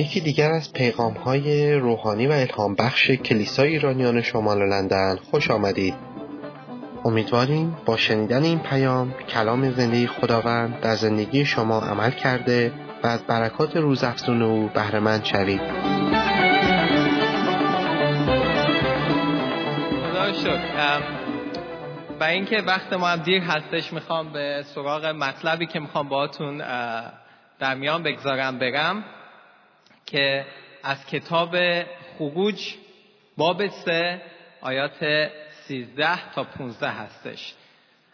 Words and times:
یکی 0.00 0.20
دیگر 0.20 0.52
از 0.52 0.72
پیغام 0.72 1.12
های 1.12 1.74
روحانی 1.74 2.26
و 2.26 2.32
الهام 2.32 2.74
بخش 2.74 3.10
کلیسای 3.10 3.68
ایرانیان 3.68 4.22
شمال 4.22 4.68
لندن 4.68 5.16
خوش 5.16 5.50
آمدید. 5.50 5.94
امیدواریم 7.04 7.76
با 7.86 7.96
شنیدن 7.96 8.42
این 8.42 8.58
پیام 8.58 9.14
کلام 9.28 9.70
زندگی 9.70 10.06
خداوند 10.06 10.80
در 10.80 10.94
زندگی 10.94 11.44
شما 11.44 11.80
عمل 11.80 12.10
کرده 12.10 12.72
و 13.02 13.06
از 13.06 13.22
برکات 13.26 13.76
روزافزون 13.76 14.42
او 14.42 14.70
بهرهمند 14.74 15.24
شوید. 15.24 15.60
خدا 20.12 20.32
و 22.20 22.24
اینکه 22.24 22.56
وقت 22.56 22.92
ما 22.92 23.08
هم 23.08 23.22
دیر 23.22 23.42
هستش 23.42 23.92
می‌خوام 23.92 24.32
به 24.32 24.64
سراغ 24.74 25.06
مطلبی 25.06 25.66
که 25.66 25.80
می‌خوام 25.80 26.08
باهاتون 26.08 26.58
در 27.58 27.74
میان 27.74 28.02
بگذارم 28.02 28.58
برم. 28.58 29.04
که 30.10 30.46
از 30.82 31.06
کتاب 31.06 31.56
خروج 32.18 32.74
باب 33.36 33.68
سه 33.68 34.22
آیات 34.60 35.28
13 35.68 36.32
تا 36.34 36.44
15 36.44 36.88
هستش. 36.88 37.54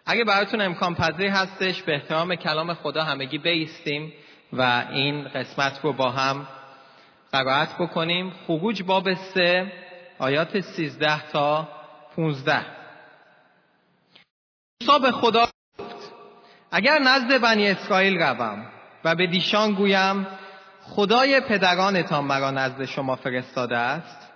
اگه 0.06 0.24
براتون 0.24 0.60
امکان 0.60 0.94
پذیر 0.94 1.28
هستش 1.30 1.82
به 1.82 1.94
احترام 1.94 2.34
کلام 2.34 2.74
خدا 2.74 3.02
همگی 3.02 3.38
بیستیم 3.38 4.12
و 4.52 4.84
این 4.92 5.28
قسمت 5.28 5.80
رو 5.82 5.92
با 5.92 6.10
هم 6.10 6.46
قرائت 7.32 7.78
بکنیم. 7.78 8.32
خروج 8.46 8.82
باب 8.82 9.14
سه 9.14 9.72
آیات 10.18 10.60
13 10.60 11.28
تا 11.30 11.68
15 12.16 12.76
موسی 14.86 15.02
به 15.02 15.12
خدا 15.12 15.48
گفت 15.78 16.12
اگر 16.70 16.98
نزد 16.98 17.40
بنی 17.40 17.68
اسرائیل 17.68 18.18
روم 18.18 18.66
و 19.04 19.14
به 19.14 19.26
دیشان 19.26 19.72
گویم 19.72 20.26
خدای 20.88 21.40
پدرانتان 21.40 22.24
مرا 22.24 22.50
نزد 22.50 22.84
شما 22.84 23.16
فرستاده 23.16 23.76
است 23.76 24.28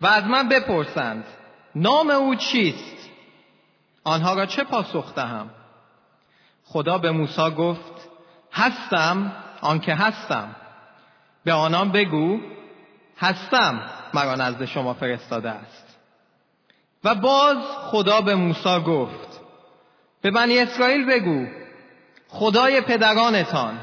و 0.00 0.06
از 0.06 0.24
من 0.24 0.48
بپرسند 0.48 1.24
نام 1.74 2.10
او 2.10 2.34
چیست؟ 2.34 3.10
آنها 4.04 4.34
را 4.34 4.46
چه 4.46 4.64
پاسخ 4.64 5.14
دهم؟ 5.14 5.50
خدا 6.64 6.98
به 6.98 7.10
موسی 7.10 7.50
گفت 7.50 8.08
هستم 8.52 9.32
آنکه 9.60 9.94
هستم. 9.94 10.56
به 11.44 11.52
آنان 11.52 11.92
بگو 11.92 12.40
هستم 13.18 13.82
مرا 14.14 14.34
نزد 14.34 14.64
شما 14.64 14.94
فرستاده 14.94 15.50
است. 15.50 15.98
و 17.04 17.14
باز 17.14 17.56
خدا 17.90 18.20
به 18.20 18.34
موسی 18.34 18.80
گفت 18.86 19.40
به 20.22 20.30
بنی 20.30 20.58
اسرائیل 20.58 21.06
بگو 21.06 21.46
خدای 22.28 22.80
پدرانتان 22.80 23.78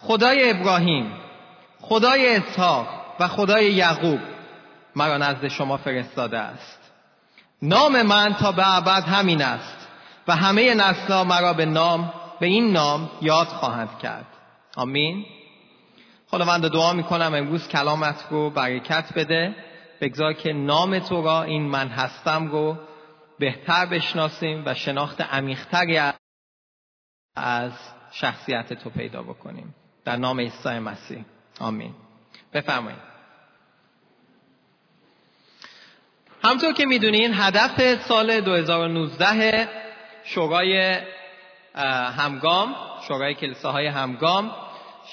خدای 0.00 0.50
ابراهیم 0.50 1.23
خدای 1.88 2.36
اسحاق 2.36 2.86
و 3.20 3.28
خدای 3.28 3.72
یعقوب 3.72 4.20
مرا 4.96 5.16
نزد 5.16 5.48
شما 5.48 5.76
فرستاده 5.76 6.38
است. 6.38 6.92
نام 7.62 8.02
من 8.02 8.34
تا 8.34 8.52
به 8.52 8.76
ابد 8.76 9.02
همین 9.02 9.42
است 9.42 9.88
و 10.28 10.36
همه 10.36 10.74
نسلها 10.74 11.24
مرا 11.24 11.52
به 11.52 11.64
نام 11.64 12.12
به 12.40 12.46
این 12.46 12.72
نام 12.72 13.10
یاد 13.22 13.46
خواهند 13.46 13.98
کرد. 13.98 14.26
آمین. 14.76 15.24
خداوند 16.26 16.68
دعا 16.68 16.92
می‌کنم 16.92 17.34
امروز 17.34 17.68
کلامت 17.68 18.24
رو 18.30 18.50
برکت 18.50 19.12
بده. 19.16 19.54
بگذار 20.00 20.32
که 20.32 20.52
نام 20.52 20.98
تو 20.98 21.22
را 21.22 21.42
این 21.42 21.62
من 21.62 21.88
هستم 21.88 22.46
رو 22.46 22.76
بهتر 23.38 23.86
بشناسیم 23.86 24.62
و 24.66 24.74
شناخت 24.74 25.20
عمیقتری 25.20 26.00
از 27.36 27.72
شخصیت 28.12 28.72
تو 28.72 28.90
پیدا 28.90 29.22
بکنیم. 29.22 29.74
در 30.04 30.16
نام 30.16 30.40
عیسی 30.40 30.78
مسیح. 30.78 31.24
آمین. 31.60 31.94
بفرمایید. 32.52 33.14
همطور 36.44 36.72
که 36.72 36.86
می‌دونین 36.86 37.34
هدف 37.34 38.02
سال 38.02 38.40
2019 38.40 39.68
شورای 40.24 41.00
همگام 42.16 42.74
شورای 43.08 43.34
کلیساهای 43.34 43.86
همگام 43.86 44.50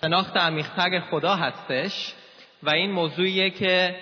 شناخت 0.02 0.38
عمیقتر 0.38 1.00
خدا 1.00 1.36
هستش 1.36 2.14
و 2.64 2.70
این 2.70 2.92
موضوعیه 2.92 3.50
که 3.50 3.96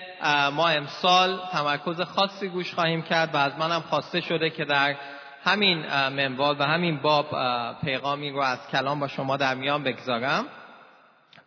ما 0.52 0.68
امسال 0.68 1.40
تمرکز 1.52 2.00
خاصی 2.00 2.48
گوش 2.48 2.74
خواهیم 2.74 3.02
کرد 3.02 3.34
و 3.34 3.36
از 3.36 3.52
منم 3.58 3.80
خواسته 3.80 4.20
شده 4.20 4.50
که 4.50 4.64
در 4.64 4.96
همین 5.44 5.78
منوال 6.08 6.56
و 6.58 6.62
همین 6.64 6.96
باب 6.96 7.26
پیغامی 7.84 8.30
رو 8.30 8.40
از 8.40 8.68
کلام 8.72 9.00
با 9.00 9.08
شما 9.08 9.36
در 9.36 9.54
میان 9.54 9.82
بگذارم. 9.82 10.46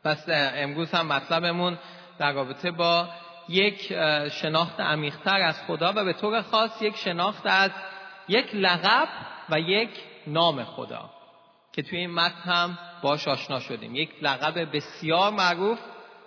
پس 0.03 0.23
امروز 0.29 0.91
هم 0.91 1.07
مطلبمون 1.07 1.77
در 2.19 2.31
رابطه 2.31 2.71
با 2.71 3.07
یک 3.49 3.93
شناخت 4.29 4.79
عمیقتر 4.79 5.41
از 5.41 5.61
خدا 5.67 5.93
و 5.95 6.03
به 6.05 6.13
طور 6.13 6.41
خاص 6.41 6.81
یک 6.81 6.95
شناخت 6.95 7.45
از 7.45 7.71
یک 8.27 8.55
لقب 8.55 9.07
و 9.49 9.59
یک 9.59 9.89
نام 10.27 10.63
خدا 10.63 11.09
که 11.73 11.81
توی 11.81 11.97
این 11.97 12.13
متن 12.13 12.51
هم 12.51 12.77
باش 13.01 13.27
آشنا 13.27 13.59
شدیم. 13.59 13.95
یک 13.95 14.09
لقب 14.21 14.75
بسیار 14.75 15.31
معروف 15.31 15.79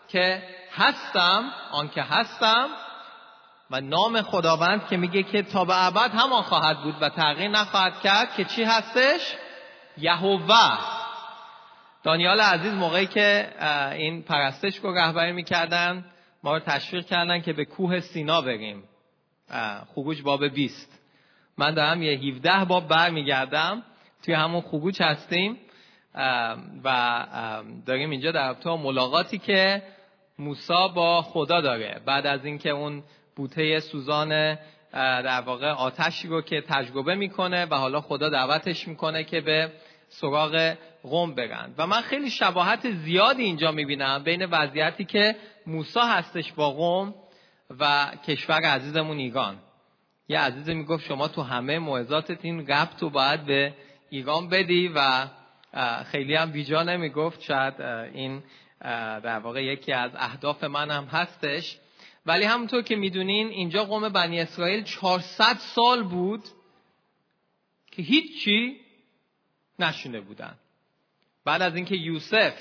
که 0.09 0.43
هستم 0.73 1.45
آنکه 1.73 2.03
هستم 2.03 2.69
و 3.71 3.81
نام 3.81 4.23
خداوند 4.23 4.87
که 4.87 4.97
میگه 4.97 5.23
که 5.23 5.43
تا 5.43 5.65
به 5.65 5.87
ابد 5.87 6.11
همان 6.15 6.43
خواهد 6.43 6.83
بود 6.83 6.95
و 7.01 7.09
تغییر 7.09 7.51
نخواهد 7.51 8.01
کرد 8.01 8.35
که 8.37 8.45
چی 8.45 8.65
هستش؟ 8.65 9.35
یهوه. 9.99 10.79
دانیال 12.07 12.41
عزیز 12.41 12.73
موقعی 12.73 13.07
که 13.07 13.49
این 13.93 14.23
پرستش 14.23 14.77
رو 14.77 14.95
رهبری 14.95 15.33
می‌کردن 15.33 16.05
ما 16.43 16.53
رو 16.53 16.59
تشویق 16.59 17.07
کردن 17.07 17.41
که 17.41 17.53
به 17.53 17.65
کوه 17.65 18.01
سینا 18.01 18.41
بریم. 18.41 18.83
خروج 19.95 20.23
باب 20.23 20.49
20 20.49 21.03
من 21.59 21.75
دارم 21.75 22.03
یه 22.03 22.19
17 22.19 22.65
باب 22.65 22.89
برمیگردم. 22.89 23.83
توی 24.23 24.35
همون 24.35 24.61
خروج 24.61 25.03
هستیم. 25.03 25.59
و 26.85 27.25
داریم 27.87 28.11
اینجا 28.11 28.33
در 28.33 28.55
تو 28.55 28.77
ملاقاتی 28.77 29.39
که 29.39 29.83
موسا 30.39 30.89
با 30.89 31.23
خدا 31.23 31.61
داره. 31.61 32.01
بعد 32.07 32.27
از 32.27 32.45
اینکه 32.45 32.71
اون 32.71 33.03
بوته 33.37 33.81
سوزان 33.81 34.59
در 34.93 35.41
واقع 35.41 35.71
آتشی 35.71 36.29
رو 36.29 36.43
که 36.43 36.61
تجربه 36.61 37.15
می‌کنه 37.15 37.65
و 37.65 37.75
حالا 37.75 38.01
خدا 38.01 38.29
دعوتش 38.29 38.89
می‌کنه 38.89 39.25
که 39.25 39.41
به 39.41 39.73
سراغ 40.09 40.75
قوم 41.07 41.35
برند. 41.35 41.75
و 41.79 41.87
من 41.87 42.01
خیلی 42.01 42.31
شباهت 42.31 42.91
زیادی 42.91 43.43
اینجا 43.43 43.73
می‌بینم 43.73 44.25
بین 44.25 44.45
وضعیتی 44.45 45.05
که 45.05 45.37
موسا 45.67 46.05
هستش 46.05 46.53
با 46.53 46.71
قوم 46.71 47.15
و 47.81 48.13
کشور 48.27 48.61
عزیزمون 48.61 49.17
ایران. 49.17 49.59
یه 50.29 50.41
عزیز 50.41 50.69
می‌گفت 50.69 51.05
شما 51.05 51.29
تو 51.29 51.43
همه 51.43 51.79
موعظاتت 51.79 52.45
این 52.45 52.67
ربط 52.67 53.03
رو 53.03 53.11
باید 53.11 53.45
به 53.45 53.75
ایران 54.11 54.49
بدی 54.49 54.89
و 54.95 55.27
خیلی 56.05 56.35
هم 56.35 56.53
بیجا 56.53 56.83
نمی‌گفت. 56.83 57.43
شاید 57.43 57.81
این 58.15 58.43
در 59.23 59.39
واقع 59.39 59.65
یکی 59.65 59.93
از 59.93 60.11
اهداف 60.15 60.65
من 60.65 60.91
هم 60.91 61.05
هستش. 61.05 61.79
ولی 62.27 62.45
همونطور 62.45 62.83
که 62.83 62.97
می‌دونین 62.97 63.49
اینجا 63.49 63.85
قوم 63.85 64.09
بنی 64.09 64.41
اسرائیل 64.41 64.85
400 64.85 65.57
سال 65.57 66.03
بود 66.03 66.43
که 67.91 68.03
هیچی 68.03 68.77
نشونه 69.79 70.21
بودن. 70.21 70.55
بعد 71.47 71.63
از 71.63 71.75
اینکه 71.75 71.97
یوسف 71.97 72.55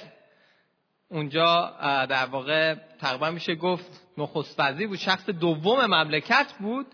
اونجا 1.09 1.73
در 2.09 2.25
واقع 2.25 2.73
تقریبا 3.01 3.31
میشه 3.31 3.55
گفت 3.55 4.01
نخست 4.17 4.61
بود 4.87 4.97
شخص 4.97 5.29
دوم 5.29 5.85
مملکت 5.85 6.53
بود. 6.59 6.85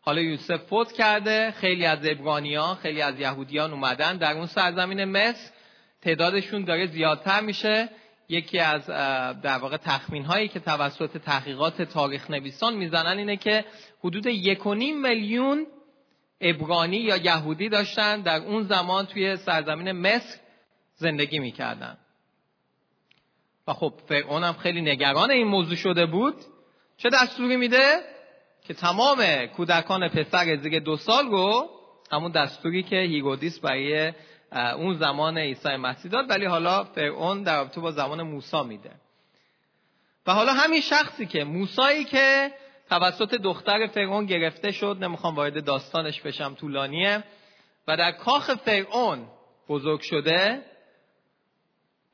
حالا 0.00 0.20
یوسف 0.20 0.56
فوت 0.56 0.92
کرده 0.92 1.50
خیلی 1.50 1.84
از 1.84 1.98
ابرانیان 2.02 2.74
خیلی 2.74 3.02
از 3.02 3.20
یهودیان 3.20 3.72
اومدن 3.72 4.16
در 4.16 4.32
اون 4.36 4.46
سرزمین 4.46 5.04
مصر. 5.04 5.50
تعدادشون 6.02 6.64
داره 6.64 6.86
زیادتر 6.86 7.40
میشه. 7.40 7.88
یکی 8.28 8.58
از 8.58 8.86
در 9.42 9.58
واقع 9.58 9.76
تخمین 9.76 10.24
هایی 10.24 10.48
که 10.48 10.60
توسط 10.60 11.16
تحقیقات 11.16 11.82
تاریخ 11.82 12.30
نویسان 12.30 12.74
می‌زنن 12.74 13.18
اینه 13.18 13.36
که 13.36 13.64
حدود 14.04 14.26
یک 14.26 14.66
میلیون 14.66 15.66
ابرانی 16.40 16.96
یا 16.96 17.16
یهودی 17.16 17.68
داشتن 17.68 18.20
در 18.20 18.40
اون 18.40 18.62
زمان 18.62 19.06
توی 19.06 19.36
سرزمین 19.36 19.92
مصر. 19.92 20.38
زندگی 20.98 21.38
می‌کردن. 21.38 21.96
و 23.66 23.72
خب 23.72 23.92
فرعون 24.08 24.44
هم 24.44 24.52
خیلی 24.52 24.80
نگران 24.80 25.30
این 25.30 25.46
موضوع 25.46 25.76
شده 25.76 26.06
بود. 26.06 26.34
چه 26.96 27.08
دستوری 27.08 27.56
میده؟ 27.56 28.00
که 28.66 28.74
تمام 28.74 29.46
کودکان 29.46 30.08
پسر 30.08 30.56
زیر 30.56 30.80
دو 30.80 30.96
سال 30.96 31.26
رو 31.26 31.70
همون 32.12 32.32
دستوری 32.32 32.82
که 32.82 32.96
هیرودیس 32.96 33.60
برای 33.60 34.12
اون 34.52 34.94
زمان 34.94 35.38
عیسی 35.38 35.76
مسیح 35.76 36.10
داد 36.10 36.30
ولی 36.30 36.44
حالا 36.44 36.84
فرعون 36.84 37.42
در 37.42 37.56
رابطه 37.56 37.80
با 37.80 37.90
زمان 37.90 38.22
موسی 38.22 38.62
میده. 38.62 38.90
و 40.26 40.34
حالا 40.34 40.52
همین 40.52 40.80
شخصی 40.80 41.26
که 41.26 41.44
موسایی 41.44 42.04
که 42.04 42.52
توسط 42.90 43.34
دختر 43.34 43.86
فرعون 43.86 44.26
گرفته 44.26 44.72
شد 44.72 44.96
نمی‌خوام 45.00 45.34
وارد 45.34 45.64
داستانش 45.64 46.20
بشم 46.20 46.54
طولانیه 46.54 47.24
و 47.88 47.96
در 47.96 48.12
کاخ 48.12 48.54
فرعون 48.54 49.26
بزرگ 49.68 50.00
شده 50.00 50.62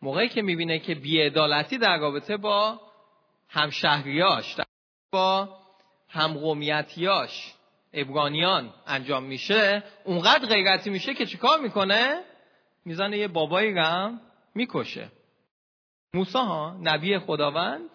موقعی 0.05 0.29
که 0.29 0.43
می‌بینه 0.43 0.79
که 0.79 0.95
بیعدالتی 0.95 1.79
در 1.79 1.99
رابطه 1.99 2.37
با 2.37 2.81
همشهریاش 3.49 4.57
با 5.13 5.59
همقومیتیاش 6.09 7.55
ابرانیان 7.93 8.75
انجام 8.87 9.23
میشه 9.23 9.83
اونقدر 10.05 10.47
غیرتی 10.47 10.91
میشه 10.91 11.15
که 11.15 11.27
چیکار 11.27 11.61
می‌کنه؟ 11.61 12.21
می‌زنه 12.85 13.19
یه 13.19 13.29
بابایی 13.29 13.75
رم 13.75 14.21
می‌کشه. 14.55 15.09
موسی 16.15 16.39
ها 16.39 16.77
نبی 16.83 17.19
خداوند 17.19 17.91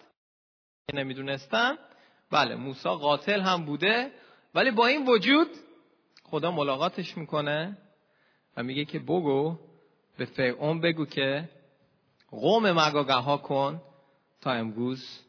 نمی‌دونستم. 0.94 1.78
بله 2.30 2.54
موسی 2.54 2.88
قاتل 2.88 3.40
هم 3.40 3.64
بوده 3.64 4.10
ولی 4.54 4.70
با 4.70 4.86
این 4.86 5.06
وجود 5.06 5.48
خدا 6.24 6.50
ملاقاتش 6.50 7.16
می‌کنه 7.16 7.78
و 8.56 8.62
میگه 8.62 8.84
که 8.84 8.98
بگو 8.98 9.58
به 10.18 10.24
فرعون 10.24 10.80
بگو 10.80 11.06
که 11.06 11.48
قوم 12.30 12.70
مرا 12.70 13.02
رها 13.02 13.36
کن 13.36 13.82
تا 14.40 14.52
امروز 14.52 15.20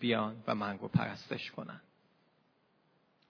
بیان 0.00 0.36
و 0.46 0.54
من 0.54 0.78
رو 0.78 0.88
پرستش 0.88 1.50
کنن. 1.50 1.80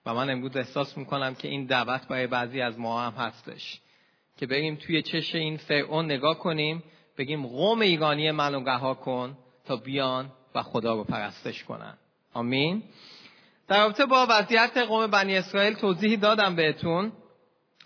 و 0.07 0.15
من 0.15 0.31
امروز 0.31 0.57
احساس 0.57 0.99
می‌کنم 0.99 1.35
که 1.35 1.49
این 1.49 1.67
دعوت 1.67 2.09
برای 2.09 2.27
بعضی 2.27 2.61
از 2.61 2.79
ما 2.79 3.03
هم 3.03 3.13
هستش 3.13 3.81
که 4.37 4.47
بریم 4.47 4.77
توی 4.77 5.03
چش 5.03 5.35
این 5.35 5.57
فرعون 5.57 6.05
نگاه 6.05 6.39
کنیم 6.39 6.83
بگیم 7.19 7.47
قوم 7.47 7.81
ایرانی 7.81 8.31
منو 8.31 8.69
رها 8.69 8.95
کن 8.95 9.39
تا 9.65 9.77
بیان 9.77 10.33
و 10.55 10.63
خدا 10.63 10.95
رو 10.95 11.05
پرستش 11.05 11.65
کنن. 11.65 11.99
آمین. 12.35 12.83
در 13.69 13.79
رابطه 13.79 14.07
با 14.07 14.27
وضعیت 14.31 14.79
قوم 14.79 15.07
بنی 15.07 15.37
اسرائیل 15.37 15.75
توضیحی 15.75 16.17
دادم 16.17 16.57
بهتون 16.57 17.13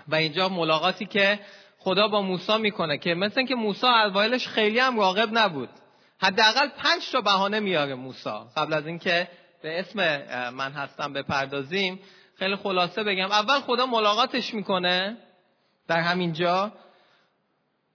و 0.09 0.15
اینجا 0.15 0.49
ملاقاتی 0.49 1.07
که 1.07 1.41
خدا 1.85 2.09
با 2.09 2.23
موسی 2.23 2.59
می‌کنه 2.59 2.99
که 2.99 3.15
مثل 3.15 3.35
اینکه 3.37 3.55
موسی 3.55 3.87
اوایلش 3.87 4.49
خیلی 4.49 4.79
هم 4.79 4.99
راقب 4.99 5.39
نبود. 5.39 5.69
حداقل 6.21 6.69
پنج 6.69 7.11
تا 7.13 7.21
بهانه 7.21 7.61
میاره 7.61 7.95
موسی. 7.95 8.31
قبل 8.57 8.73
از 8.73 8.87
اینکه 8.87 9.29
به 9.63 9.81
اسم 9.81 9.99
من 10.51 10.73
هستم 10.73 11.13
بپردازیم 11.13 12.01
خیلی 12.39 12.57
خلاصه 12.57 13.03
بگم. 13.03 13.31
اول 13.31 13.61
خدا 13.61 13.87
ملاقاتش 13.87 14.55
می‌کنه 14.55 15.17
در 15.89 16.01
همین 16.01 16.33
جا 16.33 16.73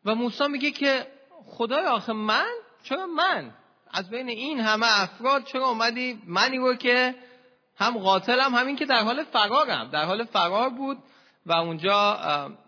و 0.06 0.16
موسی 0.16 0.48
میگه 0.48 0.72
که 0.72 1.08
خدای 1.46 1.86
آخه 1.86 2.14
من؟ 2.14 2.52
چرا 2.84 3.08
من؟ 3.08 3.52
از 3.94 4.10
بین 4.10 4.30
این 4.30 4.60
همه 4.60 5.02
افراد 5.02 5.44
چرا 5.44 5.68
اومدی 5.68 6.22
منی 6.28 6.58
رو 6.58 6.76
که 6.76 7.16
هم 7.78 7.98
قاتلم 7.98 8.56
همین 8.56 8.76
که 8.76 8.86
در 8.86 9.04
حال 9.04 9.24
فرارم. 9.24 9.90
در 9.90 10.06
حال 10.06 10.24
فرار 10.24 10.70
بود 10.70 10.98
و 11.46 11.54
اونجا 11.54 12.20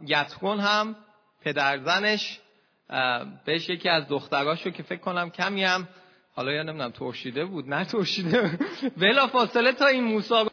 یترون 0.07 0.59
هم 0.59 0.95
پدرزنش 1.41 2.39
بهش 3.45 3.69
یکی 3.69 3.89
از 3.89 4.07
دختراشو 4.07 4.69
که 4.69 4.83
فکر 4.83 4.99
کنم 4.99 5.29
کمی 5.29 5.63
هم 5.63 5.87
حالا 6.35 6.51
یا 6.51 6.63
نمی‌دونم 6.63 6.91
ترشیده 6.91 7.45
بود 7.45 7.69
نه 7.69 7.85
ترشیده 7.85 8.59
بلا 8.97 9.27
فاصله 9.27 9.71
تا 9.71 9.87
این 9.87 10.03
موسا 10.03 10.47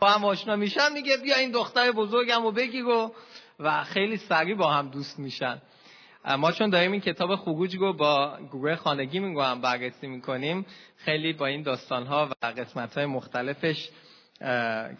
با 0.00 0.08
هم 0.08 0.24
آشنا 0.24 0.56
میشن 0.56 0.92
میگه 0.92 1.16
بیا 1.16 1.36
این 1.36 1.50
دختر 1.50 1.92
بزرگم 1.92 2.42
رو 2.42 2.52
بگیر 2.52 2.84
و 2.84 3.14
و 3.58 3.84
خیلی 3.84 4.16
سریع 4.16 4.54
با 4.54 4.72
هم 4.72 4.88
دوست 4.90 5.18
میشن. 5.18 5.62
ما 6.38 6.52
چون 6.52 6.70
داریم 6.70 6.92
این 6.92 7.00
کتاب 7.00 7.36
خروج 7.36 7.76
رو 7.76 7.92
با 7.92 8.38
گروه 8.52 8.76
خانگی 8.76 9.18
هم 9.18 9.60
بررسی 9.60 10.06
می‌کنیم 10.06 10.66
خیلی 10.96 11.32
با 11.32 11.46
این 11.46 11.62
داستان 11.62 12.06
ها 12.06 12.30
و 12.42 12.46
قسمت 12.46 12.94
های 12.94 13.06
مختلفش 13.06 13.88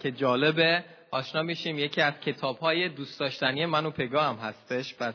که 0.00 0.12
جالبه 0.16 0.84
آشنا 1.10 1.42
میشیم. 1.42 1.78
یکی 1.78 2.00
از 2.00 2.20
کتاب 2.20 2.58
های 2.58 2.88
دوست 2.88 3.20
داشتنی 3.20 3.66
من 3.66 3.86
و 3.86 3.90
پگا 3.90 4.22
هم 4.22 4.36
هستش. 4.36 4.94
پس 4.94 5.14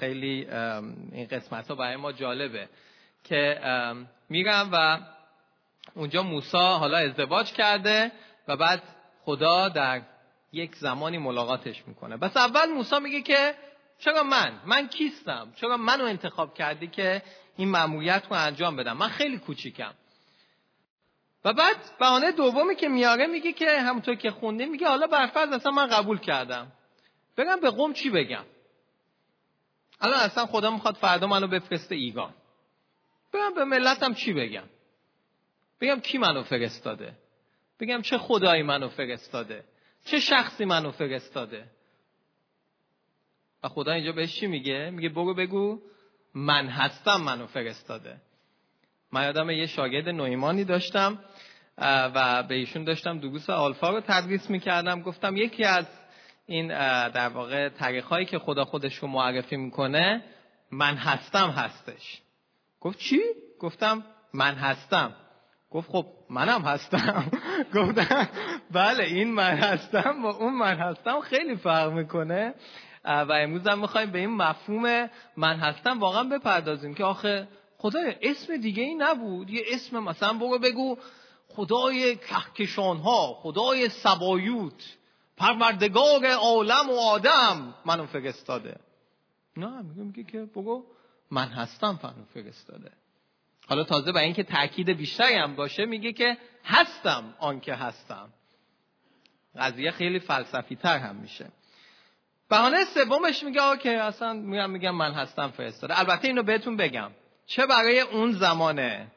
خیلی 0.00 0.46
این 1.12 1.26
قسمت 1.30 1.68
ها 1.68 1.74
برای 1.74 1.96
ما 1.96 2.12
جالبه. 2.12 2.68
که 3.24 3.60
میرم 4.28 4.68
و 4.72 4.98
اونجا 5.94 6.22
موسا 6.22 6.78
حالا 6.78 6.98
ازدواج 6.98 7.52
کرده 7.52 8.12
و 8.48 8.56
بعد 8.56 8.82
خدا 9.24 9.68
در 9.68 10.02
یک 10.52 10.76
زمانی 10.76 11.18
ملاقاتش 11.18 11.82
می‌کنه. 11.86 12.16
بس 12.16 12.36
اول 12.36 12.66
موسا 12.66 12.98
میگه 12.98 13.22
که 13.22 13.54
چرا 13.98 14.22
من؟ 14.22 14.52
من 14.66 14.88
کیستم؟ 14.88 15.52
چرا 15.56 15.76
منو 15.76 16.04
انتخاب 16.04 16.54
کردی 16.54 16.86
که 16.86 17.22
این 17.56 17.68
مأموریت 17.68 18.22
رو 18.30 18.36
انجام 18.36 18.76
بدم؟ 18.76 18.96
من 18.96 19.08
خیلی 19.08 19.38
کوچیکم. 19.38 19.92
و 21.44 21.52
بعد 21.52 21.76
بهانه 22.00 22.32
دومی 22.32 22.76
که 22.76 22.88
میاره 22.88 23.26
میگه 23.26 23.52
که 23.52 23.80
همونطور 23.80 24.14
که 24.14 24.30
خونده 24.30 24.66
میگه 24.66 24.88
حالا 24.88 25.06
برفرض 25.06 25.52
اصلا 25.52 25.72
من 25.72 25.86
قبول 25.86 26.18
کردم. 26.18 26.72
بگم 27.36 27.60
به 27.60 27.70
قوم 27.70 27.92
چی 27.92 28.10
بگم؟ 28.10 28.44
الان 30.00 30.20
اصلا 30.20 30.46
خدا 30.46 30.70
می‌خواد 30.70 30.94
فردا 30.94 31.26
منو 31.26 31.46
بفرسته 31.46 31.94
ایگان 31.94 32.34
بگم 33.32 33.54
به 33.54 33.64
ملتم 33.64 34.14
چی 34.14 34.32
بگم؟ 34.32 34.68
بگم 35.80 36.00
کی 36.00 36.18
منو 36.18 36.42
فرستاده؟ 36.42 37.12
بگم 37.80 38.02
چه 38.02 38.18
خدایی 38.18 38.62
منو 38.62 38.88
فرستاده؟ 38.88 39.64
چه 40.04 40.20
شخصی 40.20 40.64
منو 40.64 40.90
فرستاده؟ 40.90 41.64
و 43.62 43.68
خدا 43.68 43.92
اینجا 43.92 44.12
بهش 44.12 44.40
چی 44.40 44.46
میگه؟ 44.46 44.90
میگه 44.90 45.08
برو 45.08 45.34
بگو 45.34 45.80
من 46.34 46.68
هستم 46.68 47.16
منو 47.16 47.46
فرستاده. 47.46 48.20
من 49.12 49.24
یادم 49.24 49.50
یه 49.50 49.66
شاگرد 49.66 50.08
نویمانی 50.08 50.64
داشتم. 50.64 51.24
و 51.78 52.42
به 52.42 52.54
ایشون 52.54 52.84
داشتم 52.84 53.18
دروس 53.18 53.50
آلفا 53.50 53.90
رو 53.90 54.00
تدریس 54.00 54.50
می‌کردم. 54.50 55.02
گفتم 55.02 55.36
یکی 55.36 55.64
از 55.64 55.86
این 56.46 56.68
در 57.08 57.28
واقع 57.28 57.68
طریق 57.68 58.28
که 58.28 58.38
خدا 58.38 58.64
خودش 58.64 58.94
رو 58.96 59.08
معرفی 59.08 59.56
می‌کنه 59.56 60.24
من 60.70 60.96
هستم 60.96 61.50
هستش. 61.50 62.22
گفت 62.80 62.98
چی؟ 62.98 63.20
گفتم 63.60 64.04
من 64.34 64.54
هستم. 64.54 65.16
گفت 65.70 65.90
خب 65.90 66.06
منم 66.30 66.62
هستم. 66.62 67.30
گفتم 67.74 68.28
بله 68.70 69.04
این 69.04 69.34
من 69.34 69.56
هستم 69.56 70.24
و 70.24 70.26
اون 70.26 70.54
من 70.54 70.76
هستم 70.76 71.20
خیلی 71.20 71.56
فرق 71.56 71.92
می‌کنه. 71.92 72.54
و 73.04 73.32
امروز 73.32 73.66
هم 73.66 73.78
می‌خوایم 73.78 74.10
به 74.10 74.18
این 74.18 74.30
مفهوم 74.30 75.10
من 75.36 75.56
هستم 75.56 76.00
واقعا 76.00 76.24
بپردازیم 76.24 76.94
که 76.94 77.04
آخه 77.04 77.48
خدای 77.78 78.14
اسم 78.22 78.56
دیگه 78.56 78.82
ای 78.82 78.94
نبود. 78.94 79.50
یه 79.50 79.62
اسم 79.72 79.98
مثلا 79.98 80.32
بگو 80.32 80.58
بگو. 80.58 80.96
خدای 81.56 82.16
کهکشان 82.16 82.96
ها 82.96 83.34
خدای 83.42 83.88
سبایوت 83.88 84.96
پروردگار 85.36 86.26
عالم 86.26 86.90
و 86.90 87.00
آدم 87.00 87.74
منو 87.84 88.06
فرستاده. 88.06 88.76
نه 89.56 89.82
میگه 89.82 90.02
میگه 90.02 90.24
که 90.24 90.38
بگو 90.38 90.84
من 91.30 91.48
هستم 91.48 91.96
فنو 91.96 92.24
فرستاده. 92.34 92.90
حالا 93.68 93.84
تازه 93.84 94.12
با 94.12 94.20
اینکه 94.20 94.42
تاکید 94.42 94.90
بیشتری 94.90 95.34
هم 95.34 95.56
باشه 95.56 95.84
میگه 95.84 96.12
که 96.12 96.36
هستم 96.64 97.34
آنکه 97.38 97.74
هستم. 97.74 98.28
قضیه 99.56 99.90
خیلی 99.90 100.18
فلسفی 100.18 100.76
تر 100.76 100.98
هم 100.98 101.16
میشه. 101.16 101.52
بهانه 102.48 102.84
سومش 102.84 103.42
میگه 103.42 103.76
که 103.82 103.90
اصلا 103.90 104.32
میگم 104.32 104.70
میگم 104.70 104.94
من 104.94 105.12
هستم 105.12 105.48
فرستاده. 105.50 105.98
البته 105.98 106.28
اینو 106.28 106.42
بهتون 106.42 106.76
بگم. 106.76 107.10
چه 107.46 107.66
برای 107.66 108.00
اون 108.00 108.32
زمان 108.32 109.10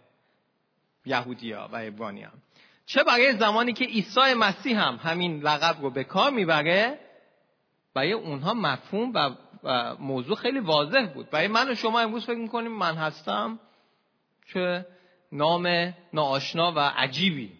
یهودیا 1.07 1.69
و 1.71 1.75
ابرانیان 1.75 2.33
چه 2.85 3.03
برای 3.03 3.33
زمانی 3.33 3.73
که 3.73 3.85
عیسی 3.85 4.33
مسیح 4.37 4.79
هم 4.79 4.99
همین 5.03 5.41
لقب 5.41 5.81
رو 5.81 5.89
به 5.89 6.03
کار 6.03 6.31
می‌بره؟ 6.31 6.99
برای 7.93 8.13
اونها 8.13 8.53
مفهوم 8.53 9.11
و 9.15 9.29
موضوع 9.99 10.35
خیلی 10.35 10.59
واضح 10.59 11.05
بود. 11.13 11.29
برای 11.29 11.47
من 11.47 11.71
و 11.71 11.75
شما 11.75 11.99
امروز 11.99 12.25
فکر 12.25 12.37
می‌کنیم 12.37 12.71
من 12.71 12.95
هستم 12.95 13.59
چه 14.53 14.85
نام 15.31 15.93
ناآشنا 16.13 16.73
و 16.75 16.79
عجیبی. 16.79 17.51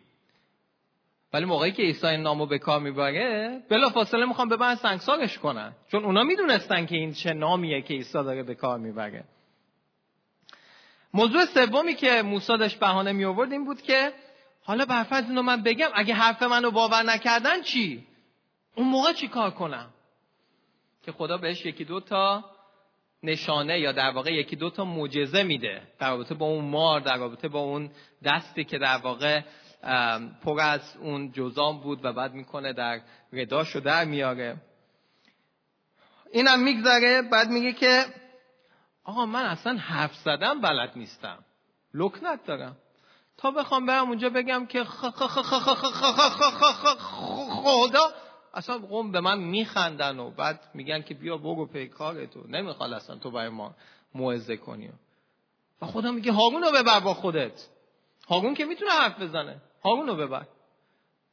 ولی 1.34 1.46
موقعی 1.46 1.72
که 1.72 1.84
عیسی 1.84 2.18
نامو 2.18 2.46
به 2.46 2.60
کار 2.60 2.80
می‌بره 2.80 3.62
بلا 3.70 3.89
فاصله 3.89 4.25
می‌خوام 4.25 4.50
ببرن 4.50 4.75
سنگسارش 4.75 5.38
کنن. 5.38 5.75
چون 5.92 6.06
اونا 6.06 6.24
می‌دونستن 6.24 6.86
که 6.86 6.96
این 6.96 7.13
چه 7.13 7.34
نامیه 7.34 7.82
که 7.82 7.94
عیسی 7.94 8.13
داره 8.13 8.44
به 8.44 8.56
کار 8.56 8.80
می‌بره. 8.80 9.24
موضوع 11.14 11.46
سومی 11.46 11.96
که 11.96 12.22
موسی 12.22 12.58
داشت 12.58 12.80
بهانه 12.80 13.12
می 13.12 13.26
آورد 13.26 13.52
این 13.52 13.66
بود 13.66 13.82
که 13.82 14.14
حالا 14.64 14.86
برفرض 14.86 15.24
اینو 15.24 15.42
من 15.42 15.64
بگم 15.64 15.90
اگه 15.94 16.14
حرف 16.14 16.44
منو 16.44 16.72
باور 16.72 17.04
نکردن 17.04 17.62
چی؟ 17.62 18.08
اون 18.76 18.88
موقع 18.88 19.14
چی 19.14 19.28
کار 19.28 19.52
کنم؟ 19.52 19.90
که 21.04 21.12
خدا 21.12 21.38
بهش 21.38 21.66
یکی 21.66 21.86
دو 21.86 22.00
تا 22.00 22.46
نشانه 23.24 23.80
یا 23.80 23.92
در 23.92 24.10
واقع 24.10 24.34
یکی 24.34 24.56
دو 24.56 24.70
تا 24.70 24.86
معجزه 24.86 25.44
میده 25.44 25.82
در 26.00 26.10
رابطه 26.10 26.36
با 26.36 26.46
اون 26.46 26.66
مار 26.66 27.00
در 27.00 27.18
رابطه 27.18 27.48
با 27.48 27.60
اون 27.60 27.92
دستی 28.24 28.64
که 28.64 28.78
در 28.78 28.98
واقع 28.98 29.42
پر 30.44 30.60
از 30.62 30.98
اون 31.02 31.32
جزام 31.32 31.80
بود 31.80 32.06
و 32.06 32.14
بعد 32.14 32.34
می‌کنه 32.34 32.74
در 32.74 33.02
رداشو 33.34 33.80
در 33.80 34.06
میاره 34.06 34.58
اینم 36.34 36.60
میگذره 36.60 37.22
بعد 37.22 37.50
میگه 37.50 37.74
که 37.74 38.06
آقا 39.08 39.26
من 39.26 39.46
اصلا 39.46 39.78
حرف 39.78 40.16
زدم 40.16 40.62
بلد 40.62 40.92
نیستم 40.96 41.38
لکنت 41.94 42.46
دارم 42.46 42.78
تا 43.38 43.52
بخوام 43.52 43.86
برم 43.86 44.08
اونجا 44.08 44.30
بگم 44.30 44.66
که 44.66 44.84
خدا 47.64 48.12
اصلا 48.54 48.78
قوم 48.78 49.12
به 49.12 49.20
من 49.20 49.40
میخندن 49.40 50.20
و 50.20 50.32
بعد 50.32 50.60
میگن 50.74 51.02
که 51.02 51.14
بیا 51.14 51.38
بگو 51.38 51.66
پی 51.66 51.88
کارتو 51.88 52.48
نمی‌خواد 52.48 52.94
اصلا 52.94 53.16
تو 53.16 53.32
برای 53.32 53.50
ما 53.50 53.76
موعظه 54.16 54.58
کنی 54.58 54.90
و 55.82 55.86
خدا 55.86 56.12
میگه 56.12 56.32
هارون 56.32 56.64
رو 56.64 56.72
ببر 56.72 57.00
با 57.00 57.14
خودت 57.14 57.68
هارون 58.30 58.54
که 58.54 58.66
می‌تونه 58.66 58.92
حرف 58.92 59.22
بزنه 59.22 59.62
هارون 59.84 60.08
رو 60.08 60.16
ببر 60.16 60.46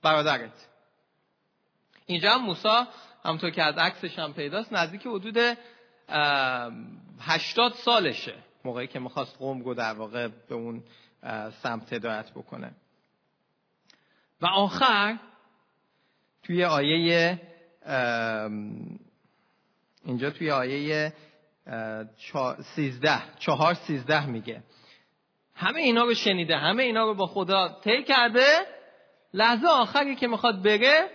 برادرت 0.02 0.68
اینجا 2.06 2.30
هم 2.30 2.42
موسا 2.42 2.86
همطور 3.24 3.50
که 3.50 3.62
از 3.62 3.78
عکسش 3.78 4.18
هم 4.18 4.32
پیداست 4.32 4.72
نزدیک 4.72 5.06
حدود 5.06 5.56
هشتاد 7.20 7.72
سالشه. 7.72 8.34
موقعی 8.64 8.86
که 8.86 8.98
می‌خواست 8.98 9.38
قوم 9.38 9.62
رو 9.62 9.74
در 9.74 9.92
واقع 9.94 10.28
به 10.28 10.54
اون 10.54 10.82
سمت 11.62 11.92
هدایت 11.92 12.30
بکنه. 12.30 12.74
و 14.40 14.46
آخر 14.46 15.18
توی 16.42 16.64
آیه 16.64 17.40
اینجا 20.04 20.30
توی 20.30 20.50
آیه 20.50 21.12
سیزده 22.74 23.22
چهار 23.38 23.74
سیزده 23.74 24.26
میگه. 24.26 24.62
همه 25.54 25.80
اینا 25.80 26.04
رو 26.04 26.14
شنیده 26.14 26.56
همه 26.56 26.82
اینا 26.82 27.04
رو 27.04 27.14
با 27.14 27.26
خدا 27.26 27.80
طی 27.84 28.04
کرده. 28.04 28.66
لحظه 29.34 29.66
آخری 29.66 30.16
که 30.16 30.26
می‌خواد 30.26 30.62
بگه 30.62 31.10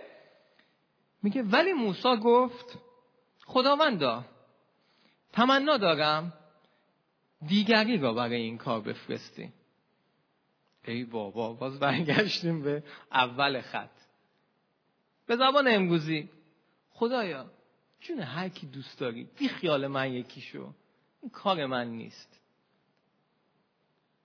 میگه 1.23 1.43
ولی 1.43 1.73
موسا 1.73 2.15
گفت 2.15 2.77
خداوندا 3.45 4.23
تمنا 5.33 5.77
دارم. 5.77 6.33
دیگری 7.47 7.97
را 7.97 8.13
برای 8.13 8.41
این 8.41 8.57
کار 8.57 8.81
بفرستی. 8.81 9.53
ای 10.85 11.03
بابا 11.03 11.53
باز 11.53 11.79
برگشتیم 11.79 12.61
به 12.61 12.83
اول 13.11 13.61
خط. 13.61 13.89
به 15.25 15.35
زبان 15.35 15.67
امروزی. 15.67 16.29
خدایا 16.89 17.51
چون 17.99 18.19
هر 18.19 18.49
کی 18.49 18.67
دوست 18.67 18.99
داری 18.99 19.23
بی 19.23 19.47
خیال 19.47 19.87
من 19.87 20.13
یکی 20.13 20.41
شو 20.41 20.73
این 21.21 21.31
کار 21.31 21.65
من 21.65 21.87
نیست. 21.87 22.41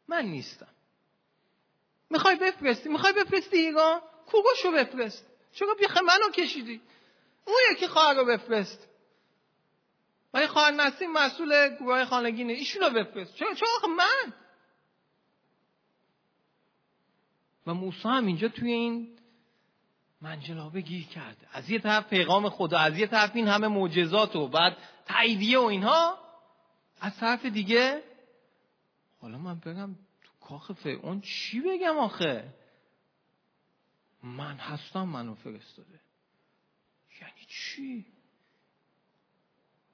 من 0.08 0.25
نیستم. 0.25 0.68
می‌خوای 2.11 2.37
بفرستی؟ 2.37 2.88
می‌خوای 2.88 3.12
بفرستی 3.12 3.56
ایران؟ 3.56 4.00
کوگوشو 4.26 4.73
بفرست. 4.73 5.26
چرا 5.52 5.75
بیخه 5.75 6.00
منو 6.00 6.30
کشیدی؟ 6.34 6.80
اون 7.44 7.56
یکی 7.73 7.87
خواهر 7.87 8.14
رو 8.14 8.25
بفرست. 8.25 8.88
ولی 10.35 10.47
خواهر 10.47 10.71
نسیم 10.71 11.12
مسئول 11.12 11.76
گروه 11.76 12.05
خانگی 12.05 12.45
نیست. 12.45 12.59
ایشون 12.59 12.83
رو 12.83 12.91
بفرست. 12.91 13.35
چرا 13.35 13.55
چرا 13.55 13.88
من؟ 13.97 14.33
و 17.67 17.75
موسی 17.75 18.09
هم 18.09 18.26
اینجا 18.26 18.49
توی 18.49 18.73
این 18.73 19.19
منجلابه 20.21 20.81
گیر 20.81 21.07
کرده. 21.07 21.49
از 21.53 21.71
یه 21.71 21.79
طرف 21.79 22.09
پیغام 22.09 22.49
خدا 22.49 22.79
از 22.79 22.99
یه 22.99 23.07
طرف 23.07 23.31
این 23.37 23.49
همه 23.49 23.69
معجزات 23.69 24.37
و 24.37 24.49
بعد 24.49 24.76
تاییدیه 25.07 25.59
و 25.59 25.62
اینها. 25.62 26.19
از 27.00 27.17
طرف 27.17 27.47
دیگه 27.47 28.03
حالا 29.21 29.38
من 29.38 29.59
بگم 29.59 29.95
تو 29.95 30.47
کاخ 30.47 30.73
فرعون 30.73 31.21
چی 31.21 31.61
بگم 31.61 31.99
آخه؟ 31.99 32.55
من 34.23 34.57
هستم 34.57 35.03
منو 35.03 35.35
فرستاده. 35.35 36.00
یعنی 37.21 37.47
چی؟ 37.49 38.13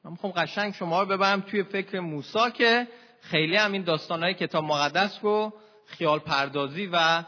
من 0.04 0.10
می‌خوام 0.10 0.32
قشنگ 0.32 0.74
شما 0.74 1.02
رو 1.02 1.08
ببرم 1.08 1.40
توی 1.40 1.62
فکر 1.62 2.00
موسا 2.00 2.50
که 2.50 2.88
خیلی 3.20 3.56
هم 3.56 3.72
این 3.72 3.82
داستانهای 3.82 4.34
کتاب 4.34 4.64
مقدس 4.64 5.18
رو 5.22 5.52
خیال 5.86 6.18
پردازی 6.18 6.88
و 6.92 7.24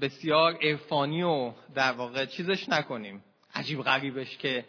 بسیار 0.00 0.58
عرفانی 0.62 1.22
و 1.22 1.52
در 1.74 1.92
واقع 1.92 2.26
چیزش 2.26 2.68
نکنیم. 2.68 3.24
عجیب 3.54 3.82
غریبش 3.82 4.38
که 4.38 4.64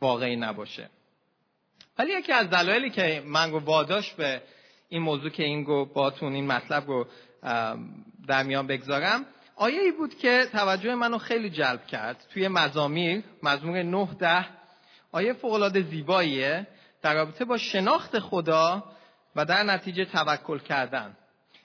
واقعی 0.00 0.36
نباشه. 0.36 0.90
ولی 1.98 2.12
یکی 2.12 2.32
از 2.32 2.50
دلایلی 2.50 2.90
که 2.90 3.22
من 3.26 3.50
رو 3.50 3.58
واداش 3.58 4.12
به 4.14 4.42
این 4.88 5.02
موضوع 5.02 5.30
که 5.30 5.42
این 5.42 5.66
رو 5.66 5.84
باتون 5.84 6.32
این 6.32 6.46
مطلب 6.46 6.86
رو 6.86 7.06
در 8.26 8.42
میان 8.42 8.66
بگذارم 8.66 9.26
آیه 9.56 9.80
ای 9.80 9.92
بود 9.92 10.18
که 10.18 10.46
توجه 10.52 10.94
منو 10.94 11.18
خیلی 11.18 11.50
جلب 11.50 11.86
کرد. 11.86 12.26
توی 12.32 12.48
مزامیر 12.48 13.22
مزمور 13.42 13.82
9 13.82 14.08
ده 14.18 14.59
آیه 15.12 15.32
فوقالعاده 15.32 15.82
زیباییه 15.82 16.66
در 17.02 17.14
رابطه 17.14 17.44
با 17.44 17.56
شناخت 17.56 18.18
خدا 18.18 18.84
و 19.36 19.44
در 19.44 19.62
نتیجه 19.62 20.04
توکل 20.04 20.58
کردن. 20.58 21.16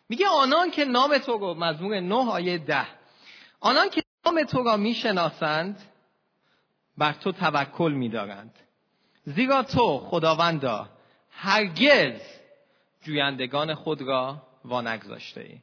میگه 0.10 0.28
آنان 0.28 0.72
که 0.72 0.86
نام 0.86 1.18
تو 1.18 1.38
رو 1.38 1.54
مزمور 1.54 2.00
9 2.00 2.16
آیه 2.16 2.58
10 2.58 2.88
آنان 3.60 3.90
که 3.90 4.04
نام 4.26 4.44
تو 4.44 4.64
را 4.64 4.78
می‌شناسند 4.78 5.82
بر 6.98 7.14
تو 7.14 7.32
توکل 7.32 7.92
میدارند. 7.92 8.54
زیرا 9.24 9.64
تو 9.64 10.00
خداوندا 10.00 10.90
هرگز 11.32 12.22
جویندگان 13.04 13.74
خود 13.74 14.02
را 14.02 14.42
وانگذاشته 14.66 15.42
ای 15.42 15.58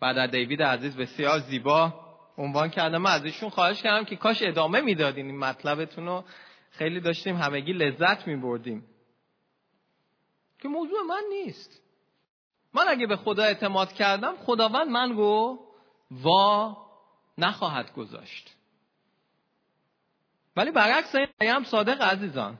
بعد 0.00 0.18
از 0.18 0.30
دیوید 0.30 0.62
عزیز 0.62 0.96
بسیار 0.96 1.38
زیبا 1.38 1.94
عنوان 2.38 2.70
کردم. 2.70 2.98
من 2.98 3.10
از 3.10 3.24
ایشون 3.24 3.50
خواهش 3.50 3.82
کردم 3.82 4.04
که 4.04 4.16
کاش 4.16 4.42
ادامه 4.42 4.80
می‌دادین 4.80 5.26
این 5.26 5.38
مطلبتون 5.38 6.06
رو. 6.06 6.24
خیلی 6.78 7.00
داشتیم 7.00 7.36
همگی 7.36 7.72
لذت 7.72 8.26
می 8.26 8.36
بردیم 8.36 8.86
که 10.58 10.68
موضوع 10.68 11.02
من 11.02 11.22
نیست. 11.28 11.82
من 12.72 12.88
اگه 12.88 13.06
به 13.06 13.16
خدا 13.16 13.42
اعتماد 13.42 13.92
کردم 13.92 14.36
خداوند 14.36 14.88
من 14.88 15.12
رو 15.12 15.58
وا 16.10 16.76
نخواهد 17.38 17.92
گذاشت. 17.92 18.56
ولی 20.56 20.70
برعکس 20.70 21.14
این 21.14 21.50
هم 21.50 21.64
صادق 21.64 22.02
عزیزان. 22.02 22.58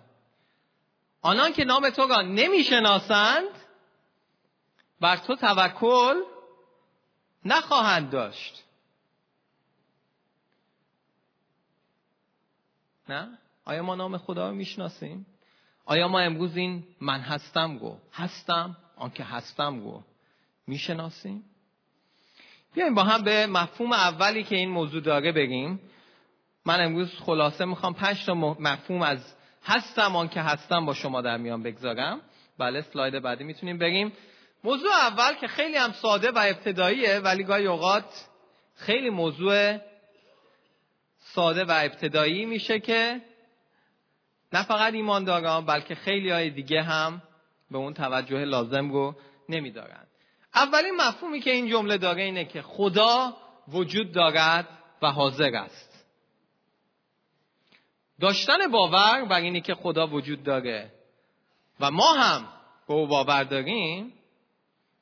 آنان 1.22 1.52
که 1.52 1.64
نام 1.64 1.90
تو 1.90 2.06
را 2.06 2.22
نمی‌شناسند 2.22 3.48
بر 5.00 5.16
تو 5.16 5.36
توکل 5.36 6.22
نخواهند 7.44 8.10
داشت. 8.10 8.64
نه؟ 13.08 13.38
آیا 13.68 13.82
ما 13.82 13.94
نام 13.94 14.16
خدا 14.16 14.48
رو 14.48 14.54
می‌شناسیم؟ 14.54 15.26
آیا 15.84 16.08
ما 16.08 16.20
امروز 16.20 16.56
این 16.56 16.84
من 17.00 17.20
هستم 17.20 17.78
گو 17.78 17.96
هستم؟ 18.12 18.76
آنکه 18.96 19.24
هستم 19.24 19.80
گو 19.80 20.02
می‌شناسیم؟ 20.66 21.44
بیایم 22.74 22.94
با 22.94 23.02
هم 23.02 23.22
به 23.22 23.46
مفهوم 23.46 23.92
اولی 23.92 24.42
که 24.42 24.56
این 24.56 24.68
موضوع 24.68 25.00
داره 25.00 25.32
بگیم. 25.32 25.80
من 26.64 26.80
امروز 26.80 27.14
خلاصه 27.14 27.64
می‌خوام 27.64 27.94
پنج 27.94 28.24
تا 28.26 28.34
مفهوم 28.34 29.02
از 29.02 29.34
هستم 29.64 30.16
آنکه 30.16 30.40
هستم 30.40 30.86
با 30.86 30.94
شما 30.94 31.20
در 31.20 31.36
میان 31.36 31.62
بگذارم. 31.62 32.20
بله 32.58 32.82
سلاید 32.82 33.22
بعدی 33.22 33.44
می‌تونیم 33.44 33.78
بگیم. 33.78 34.12
موضوع 34.64 34.90
اول 34.90 35.34
که 35.34 35.46
خیلی 35.46 35.76
هم 35.76 35.92
ساده 35.92 36.30
و 36.30 36.38
ابتداییه 36.38 37.18
ولی 37.18 37.44
گاهی 37.44 37.66
اوقات 37.66 38.28
خیلی 38.74 39.10
موضوع 39.10 39.78
ساده 41.18 41.64
و 41.64 41.70
ابتدایی 41.70 42.44
میشه 42.44 42.80
که 42.80 43.20
نه 44.52 44.62
فقط 44.62 44.94
ایمانداران 44.94 45.66
بلکه 45.66 45.94
خیلی 45.94 46.30
های 46.30 46.50
دیگه 46.50 46.82
هم 46.82 47.22
به 47.70 47.78
اون 47.78 47.94
توجه 47.94 48.44
لازم 48.44 48.90
رو 48.90 49.14
نمیدارند 49.48 50.08
اولین 50.54 50.96
مفهومی 50.96 51.40
که 51.40 51.50
این 51.50 51.68
جمله 51.68 51.98
داره 51.98 52.22
اینه 52.22 52.44
که 52.44 52.62
خدا 52.62 53.36
وجود 53.68 54.12
دارد 54.12 54.68
و 55.02 55.10
حاضر 55.10 55.56
است. 55.56 56.06
داشتن 58.20 58.70
باور 58.72 59.24
بر 59.24 59.40
اینی 59.40 59.60
که 59.60 59.74
خدا 59.74 60.06
وجود 60.06 60.42
داره 60.42 60.92
و 61.80 61.90
ما 61.90 62.12
هم 62.12 62.48
به 62.88 62.94
او 62.94 63.06
باور 63.06 63.44
داریم 63.44 64.12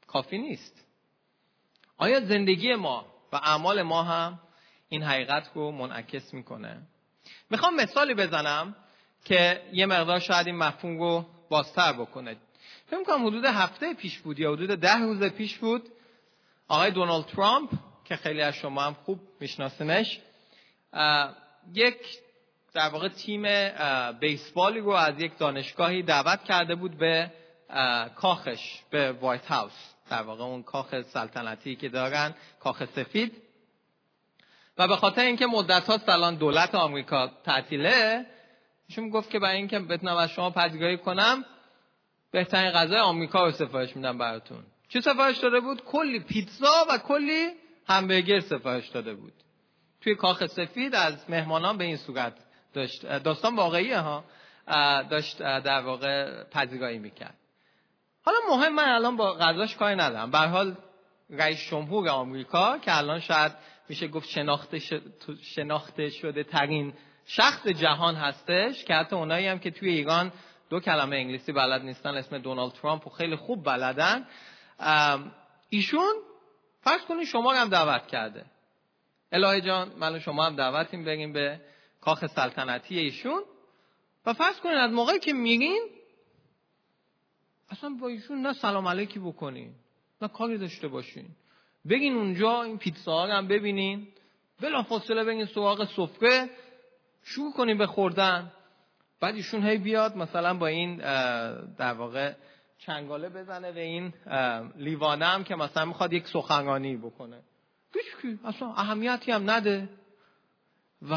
کافی 0.07 0.39
نیست. 0.39 0.87
آیا 1.99 2.21
زندگی 2.21 2.75
ما 2.75 3.07
و 3.33 3.37
اعمال 3.37 3.83
ما 3.83 4.03
هم 4.03 4.41
این 4.89 5.03
حقیقت 5.03 5.51
رو 5.55 5.71
منعکس 5.71 6.35
می‌کنه؟ 6.35 6.83
می‌خوام 7.51 7.75
مثالی 7.75 8.15
بزنم 8.15 8.77
که 9.29 9.63
یه 9.73 9.87
مقدار 9.87 10.19
شاید 10.19 10.47
این 10.47 10.57
مفهوم 10.57 10.99
رو 10.99 11.27
بازتر 11.49 11.93
بکنه. 11.93 12.37
فکر 12.87 13.05
کنم 13.05 13.27
حدود 13.27 13.45
هفته 13.45 13.95
پیش 13.95 14.19
بود 14.19 14.39
یا 14.39 14.53
حدود 14.53 14.71
ده 14.81 14.99
روز 14.99 15.23
پیش 15.23 15.59
بود 15.59 15.83
آقای 16.69 16.91
دونالد 16.91 17.27
ترامپ 17.27 17.71
که 18.05 18.17
خیلی 18.17 18.43
از 18.43 18.55
شما 18.55 18.83
هم 18.83 18.95
خوب 18.95 19.21
میشناسنش 19.41 20.21
یک 21.75 21.97
در 22.75 22.89
واقع 22.89 23.09
تیم 23.09 23.47
بیسبالی 24.21 24.81
رو 24.81 24.91
از 24.91 25.21
یک 25.21 25.39
دانشگاهی 25.39 26.03
دعوت 26.03 26.45
کرده 26.45 26.75
بود 26.75 26.99
به 26.99 27.33
کاخش 28.17 28.81
به 28.91 29.13
وایت 29.13 29.47
هاوس 29.47 29.95
در 30.11 30.23
واقع 30.23 30.45
اون 30.45 30.63
کاخ 30.63 31.01
سلطنتی 31.01 31.77
که 31.77 31.89
دارن 31.89 32.35
کاخ 32.61 32.85
سفید. 32.85 33.33
و 34.79 34.89
به 34.89 34.97
خاطر 34.97 35.23
اینکه 35.23 35.47
مدت 35.47 35.87
ها 35.87 35.99
الان 36.09 36.37
دولت 36.37 36.75
آمریکا 36.75 37.31
تعطیله 37.45 38.27
ایشون 38.89 39.11
گفت 39.11 39.31
که 39.31 39.39
برای 39.39 39.57
اینکه 39.57 39.79
بتونم 39.79 40.17
از 40.17 40.31
شما 40.31 40.51
پذیرایی 40.51 40.97
کنم 40.99 41.45
بهترین 42.31 42.71
غذای 42.71 42.99
آمریکا 42.99 43.45
رو 43.45 43.51
سفارش 43.51 43.97
میدم 43.97 44.19
براتون. 44.19 44.65
چی 44.89 45.01
سفارش 45.01 45.39
داده 45.39 45.61
بود؟ 45.61 45.85
کلی 45.85 46.21
پیتزا 46.21 46.87
و 46.91 46.99
کلی 46.99 47.49
همبرگر 47.89 48.41
سفارش 48.41 48.89
داده 48.89 49.15
بود. 49.15 49.33
توی 50.01 50.15
کاخ 50.15 50.47
سفید 50.47 50.95
از 50.95 51.31
مهمانان 51.31 51.79
به 51.79 51.85
این 51.85 51.97
صورت 51.97 52.35
داشت 52.73 53.07
داستان 53.07 53.57
واقعیه 53.57 53.99
ها 53.99 54.25
داشت 55.11 55.39
در 55.39 55.81
واقع 55.81 56.45
پذیرایی 56.45 56.99
می‌کرد. 56.99 57.35
حالا 58.25 58.39
مهم 58.51 58.75
من 58.75 58.89
الان 58.89 59.17
با 59.17 59.33
غذاش 59.33 59.77
کاری 59.77 59.97
ندارم. 59.97 60.31
به 60.31 60.39
حال 60.39 60.77
رئیس 61.31 61.59
جمهور 61.71 62.09
آمریکا 62.09 62.79
که 62.79 62.97
الان 62.97 63.21
شاید 63.21 63.53
میشه 63.89 64.09
گفت 64.09 64.29
شناخته, 64.29 64.79
شناخته 65.43 66.11
شده 66.11 66.45
ترین 66.45 66.95
شخص 67.27 67.69
جهان 67.69 68.15
هستش 68.15 68.85
که 68.85 68.95
حتی 68.95 69.17
اونایی 69.17 69.47
هم 69.47 69.59
که 69.59 69.71
توی 69.71 69.91
ایران 69.91 70.33
دو 70.71 70.81
کلمه 70.81 71.17
انگلیسی 71.17 71.53
بلد 71.53 71.83
نیستن 71.83 72.15
اسم 72.15 72.39
دونالد 72.39 72.73
ترامپ 72.73 73.07
و 73.07 73.11
خیلی 73.11 73.37
خوب 73.37 73.65
بلدن. 73.65 74.27
ایشون 75.69 76.15
فرض 76.81 77.01
کنید 77.01 77.25
شما 77.25 77.55
هم 77.55 77.69
دعوت 77.69 78.07
کرده. 78.07 78.45
الهه 79.33 79.61
جان 79.61 79.93
من 79.99 80.19
شما 80.19 80.47
هم 80.47 80.57
دعوتیم 80.57 81.05
بریم 81.05 81.33
به 81.33 81.61
کاخ 82.01 82.27
سلطنتی 82.27 82.99
ایشون. 82.99 83.43
و 84.27 84.33
فرض 84.33 84.61
کنید 84.61 84.77
از 84.77 84.91
موقعی 84.91 85.19
که 85.19 85.33
میرین 85.33 85.83
اصلا 87.71 87.91
با 88.01 88.09
ایشون 88.09 88.41
نه 88.41 88.53
سلام 88.53 88.89
علیکی 88.89 89.19
بکنین 89.19 89.75
نه 90.23 90.29
کاری 90.29 90.59
داشته 90.59 90.89
باشین. 90.89 91.27
بگین 91.89 92.17
اونجا 92.17 92.63
این 92.63 92.79
پیتزا 92.79 93.27
هم 93.27 93.49
ببینین. 93.49 94.09
بلا 94.61 94.83
فاصله 94.83 95.25
بگین 95.25 95.47
سراغ 95.47 95.85
سفره 95.85 96.51
شروع 97.29 97.53
کنیم 97.53 97.79
به 97.79 97.87
خوردن. 97.87 98.53
بعد 99.21 99.35
ایشون 99.35 99.67
هی 99.67 99.79
بیاد 99.79 100.17
مثلا 100.17 100.55
با 100.55 100.67
این 100.67 100.97
در 101.77 101.93
واقع 101.93 102.33
چنگاله 102.79 103.29
بزنه 103.29 103.73
به 103.73 103.81
این 103.81 104.13
لیوانه 104.77 105.27
هم 105.27 105.45
که 105.45 105.55
مثلا 105.55 105.85
می‌خواد 105.85 106.13
یک 106.13 106.27
سخنرانی 106.29 106.97
بکنه. 106.97 107.41
هیچ 107.95 108.39
اصلا 108.45 108.69
اهمیتی 108.69 109.33
هم 109.33 109.51
نده. 109.51 109.89
و 111.11 111.17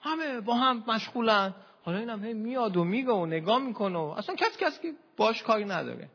همه 0.00 0.40
با 0.40 0.54
هم 0.54 0.84
مشغولن. 0.88 1.54
حالا 1.82 1.98
اینم 1.98 2.24
هی 2.24 2.34
میاد 2.34 2.76
و 2.76 2.84
میگه 2.84 3.12
و 3.12 3.26
نگاه 3.26 3.58
می‌کنه 3.58 3.98
و 3.98 4.14
اصلا 4.16 4.34
کسی 4.34 4.58
کسی 4.60 4.82
که 4.82 4.92
باش 5.16 5.42
کاری 5.42 5.64
نداره. 5.64 6.08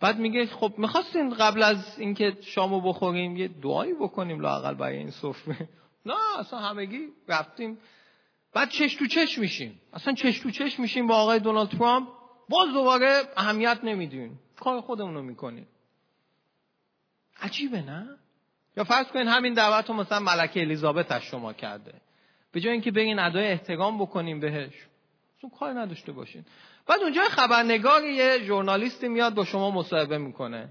بعد 0.00 0.18
میگه 0.18 0.46
خب 0.46 0.74
می‌خواستین 0.78 1.34
قبل 1.34 1.62
از 1.62 1.98
اینکه 1.98 2.36
شامو 2.42 2.80
بخوریم 2.80 3.36
یه 3.36 3.48
دعایی 3.48 3.94
بکنیم 3.94 4.40
لاقل 4.40 4.74
برای 4.74 4.96
این 4.96 5.10
سفره. 5.10 5.68
نه 6.08 6.38
اصلا 6.38 6.58
همگی 6.58 7.08
رفتیم. 7.28 7.78
بعد 8.52 8.68
چش 8.68 8.94
تو 8.94 9.06
چش 9.06 9.38
میشیم. 9.38 9.80
اصلا 9.92 10.14
چش 10.14 10.38
تو 10.38 10.50
چش 10.50 10.78
میشیم 10.78 11.06
با 11.06 11.16
آقای 11.16 11.38
دونالد 11.38 11.68
ترامپ. 11.68 12.08
باز 12.48 12.68
دوباره 12.68 13.22
اهمیت 13.36 13.78
نمیدیم. 13.82 14.40
کار 14.60 14.80
خودمون 14.80 15.14
رو 15.14 15.22
می‌کنیم. 15.22 15.68
عجیبه 17.40 17.82
نه؟ 17.82 18.08
یا 18.76 18.84
فرض 18.84 19.06
کنین 19.06 19.28
همین 19.28 19.54
دعوت 19.54 19.88
رو 19.88 19.94
مثلا 19.94 20.20
ملکه 20.20 20.60
الیزابت 20.60 21.12
از 21.12 21.22
شما 21.22 21.52
کرده. 21.52 21.94
به 22.52 22.60
جای 22.60 22.72
اینکه 22.72 22.90
بگین 22.90 23.18
ادای 23.18 23.46
احترام 23.46 23.98
بکنیم 24.02 24.40
بهش. 24.40 24.72
اون 25.42 25.52
کار 25.58 25.80
نداشته 25.80 26.12
باشین. 26.12 26.44
بعد 26.86 27.00
اونجا 27.00 27.22
خبرنگار 27.24 28.04
یه 28.04 28.38
ژورنالیستی 28.38 29.08
میاد 29.08 29.34
با 29.34 29.44
شما 29.44 29.70
مصاحبه 29.70 30.18
می‌کنه. 30.18 30.68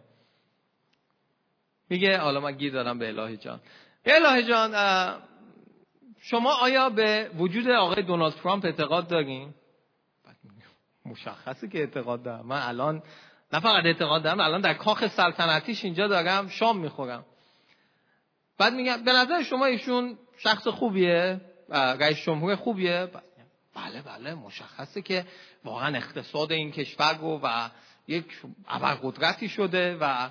میگه 1.89 2.17
حالا 2.17 2.39
من 2.39 2.51
گیر 2.51 2.73
دارم 2.73 2.99
به 2.99 3.07
الهی 3.07 3.37
جان. 3.37 3.59
الهی 4.07 4.43
جان 4.43 4.71
شما 6.21 6.53
آیا 6.53 6.89
به 6.89 7.31
وجود 7.37 7.69
آقای 7.69 8.03
دونالد 8.03 8.33
ترامپ 8.33 8.65
اعتقاد 8.65 9.07
دارین؟ 9.07 9.53
مشخصه 11.05 11.67
که 11.67 11.79
اعتقاد 11.79 12.23
دارم. 12.23 12.45
من 12.45 12.61
الان 12.61 13.03
نه 13.53 13.59
فقط 13.59 13.85
اعتقاد 13.85 14.23
دارم 14.23 14.39
الان 14.39 14.61
در 14.61 14.73
کاخ 14.73 15.07
سلطنتیش 15.07 15.83
اینجا 15.83 16.07
دارم 16.07 16.47
شام 16.47 16.77
می‌خورم. 16.77 17.25
بعد 18.57 18.73
میگم 18.73 19.03
به 19.03 19.11
نظر 19.11 19.43
شما 19.43 19.65
ایشون 19.65 20.17
شخص 20.37 20.67
خوبیه؟ 20.67 21.41
رئیس 21.69 22.17
جمهور 22.17 22.55
خوبیه؟ 22.55 23.07
بله 23.75 24.01
بله 24.01 24.33
مشخصه 24.33 25.01
که 25.01 25.25
واقعا 25.63 25.97
اقتصاد 25.97 26.51
این 26.51 26.71
کشور 26.71 27.17
رو 27.17 27.39
و 27.43 27.69
یک 28.07 28.25
ابرقدرتی 28.67 29.49
شده 29.49 29.97
و 30.01 30.29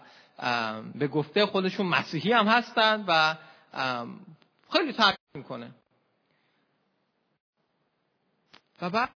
به 0.95 1.09
گفته 1.09 1.47
خودشون 1.47 1.87
مسیحی 1.87 2.33
هم 2.33 2.47
هستند 2.47 3.05
و 3.09 3.37
خیلی 4.73 4.93
تعریف 4.93 5.19
می‌کنه. 5.35 5.75
و 8.83 8.91
بعد 8.91 9.11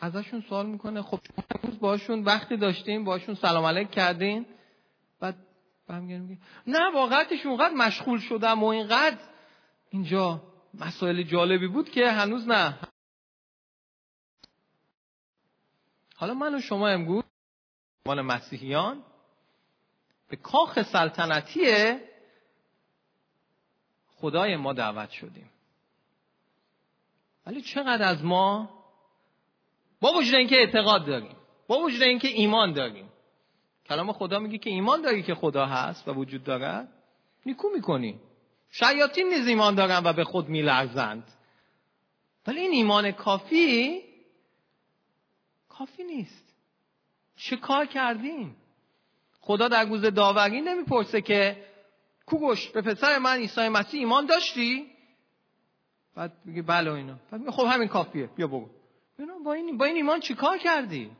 ازشون 0.00 0.44
سوال 0.48 0.66
می‌کنه 0.66 1.02
خب 1.02 1.20
شما 1.26 1.78
باشون 1.80 2.24
وقتی 2.24 2.56
داشتیم 2.56 3.04
باشون 3.04 3.34
سلام 3.34 3.64
علیک 3.64 3.90
کردین؟ 3.90 4.46
بعد 5.20 5.36
میگه 5.88 6.38
نه 6.66 6.90
واقعتش 6.94 7.46
اونقدر 7.46 7.74
مشغول 7.74 8.20
شدم 8.20 8.62
و 8.62 8.66
اینقدر 8.66 9.18
اینجا 9.90 10.42
مسائل 10.74 11.22
جالبی 11.22 11.66
بود 11.68 11.90
که 11.90 12.10
هنوز 12.10 12.48
نه. 12.48 12.78
حالا 16.16 16.34
من 16.34 16.54
و 16.54 16.60
شما 16.60 16.88
امروز 16.88 17.24
عنوان 18.06 18.26
مسیحیان 18.26 19.04
به 20.28 20.36
کاخ 20.36 20.82
سلطنتی 20.82 21.60
خدای 24.20 24.56
ما 24.56 24.72
دعوت 24.72 25.10
شدیم. 25.10 25.50
ولی 27.46 27.62
چقدر 27.62 28.08
از 28.08 28.24
ما 28.24 28.70
با 30.00 30.12
وجود 30.12 30.34
اینکه 30.34 30.56
اعتقاد 30.56 31.06
داریم 31.06 31.36
با 31.66 31.78
وجود 31.78 32.02
اینکه 32.02 32.28
ایمان 32.28 32.72
داریم. 32.72 33.08
کلام 33.88 34.12
خدا 34.12 34.38
میگه 34.38 34.58
که 34.58 34.70
ایمان 34.70 35.02
داری 35.02 35.22
که 35.22 35.34
خدا 35.34 35.66
هست 35.66 36.08
و 36.08 36.12
وجود 36.12 36.44
دارد. 36.44 36.88
نیکو 37.46 37.68
می‌کنی. 37.74 38.20
شیاطین 38.70 39.28
نیز 39.28 39.46
ایمان 39.46 39.74
دارن 39.74 40.00
و 40.04 40.12
به 40.12 40.24
خود 40.24 40.48
میلرزند. 40.48 41.24
ولی 42.46 42.60
این 42.60 42.72
ایمان 42.72 43.10
کافی 43.12 44.00
کافی 45.68 46.04
نیست. 46.04 46.54
چه 47.36 47.56
کار 47.56 47.86
کردیم؟ 47.86 48.56
خدا 49.40 49.68
در 49.68 49.84
روز 49.84 50.02
داوری 50.02 50.60
نمی‌پرسه 50.60 51.20
که 51.20 51.69
کوگوش 52.30 52.68
به 52.68 52.82
پسر 52.82 53.18
من 53.18 53.36
عیسی 53.36 53.68
مسیح 53.68 54.00
ایمان 54.00 54.26
داشتی؟ 54.26 54.86
بعد 56.14 56.32
میگه 56.44 56.62
بله 56.62 56.92
اینا. 56.92 57.16
بعد 57.30 57.50
خب 57.50 57.66
همین 57.72 57.88
کافیه. 57.88 58.26
بیا 58.26 58.46
بگو 58.46 58.68
با 59.44 59.52
این, 59.52 59.78
با 59.78 59.84
این 59.84 59.96
ایمان 59.96 60.20
چیکار 60.20 60.58
کردی؟ 60.58 61.10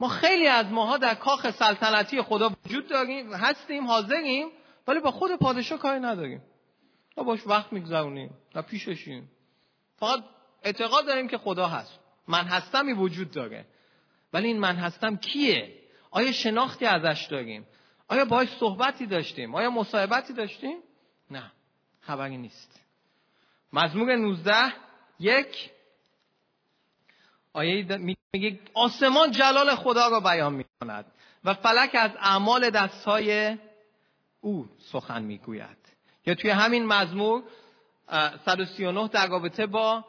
ما 0.00 0.08
خیلی 0.08 0.46
از 0.46 0.66
ماها 0.66 0.96
در 0.98 1.14
کاخ 1.14 1.50
سلطنتی 1.50 2.22
خدا 2.22 2.50
وجود 2.64 2.88
داریم 2.88 3.32
هستیم 3.32 3.86
حاضریم 3.86 4.48
ولی 4.86 5.00
با 5.00 5.10
خود 5.10 5.36
پادشاه 5.36 5.78
کاری 5.78 6.00
نداریم. 6.00 6.42
ما 7.16 7.24
باش 7.24 7.46
وقت 7.46 7.72
میگذرونیم 7.72 8.30
و 8.54 8.62
پیششیم. 8.62 9.30
فقط 9.96 10.24
اعتقاد 10.62 11.06
داریم 11.06 11.28
که 11.28 11.38
خدا 11.38 11.68
هست. 11.68 11.98
من 12.28 12.44
هستمی 12.44 12.92
وجود 12.92 13.30
داره. 13.30 13.66
ولی 14.32 14.46
این 14.46 14.58
من 14.58 14.76
هستم 14.76 15.16
کیه؟ 15.16 15.74
آیا 16.10 16.32
شناختی 16.32 16.86
ازش 16.86 17.26
داریم؟ 17.30 17.66
آیا 18.08 18.24
باش 18.24 18.48
صحبتی 18.60 19.06
داشتیم؟ 19.06 19.54
آیا 19.54 19.70
مصاحبتی 19.70 20.32
داشتیم؟ 20.32 20.78
نه 21.30 21.52
خبری 22.00 22.36
نیست. 22.36 22.80
مزمور 23.72 24.16
19 24.16 24.72
یک. 25.20 25.70
آیه 27.52 27.98
میگه 28.32 28.58
آسمان 28.74 29.30
جلال 29.30 29.74
خدا 29.74 30.08
را 30.08 30.20
بیان 30.20 30.54
می‌کند 30.54 31.04
و 31.44 31.54
فلک 31.54 31.90
از 31.94 32.10
اعمال 32.20 32.70
دستهای 32.70 33.58
او 34.40 34.68
سخن 34.78 35.22
می‌گوید. 35.22 35.76
یا 36.26 36.34
توی 36.34 36.50
همین 36.50 36.86
مزمور 36.86 37.42
139 38.44 39.08
در 39.08 39.26
رابطه 39.26 39.66
با 39.66 40.04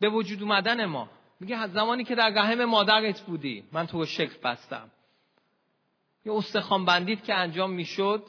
به 0.00 0.08
وجود 0.08 0.42
اومدن 0.42 0.84
ما. 0.84 1.08
میگه 1.40 1.56
از 1.56 1.72
زمانی 1.72 2.04
که 2.04 2.14
در 2.14 2.28
رحم 2.28 2.64
مادرت 2.64 3.20
بودی 3.20 3.64
من 3.72 3.86
تو 3.86 3.98
رو 3.98 4.06
شکل 4.06 4.38
بستم. 4.44 4.90
یا 6.26 6.34
استخوان 6.34 6.84
بندید 6.84 7.24
که 7.24 7.34
انجام 7.34 7.70
می‌شد 7.70 8.24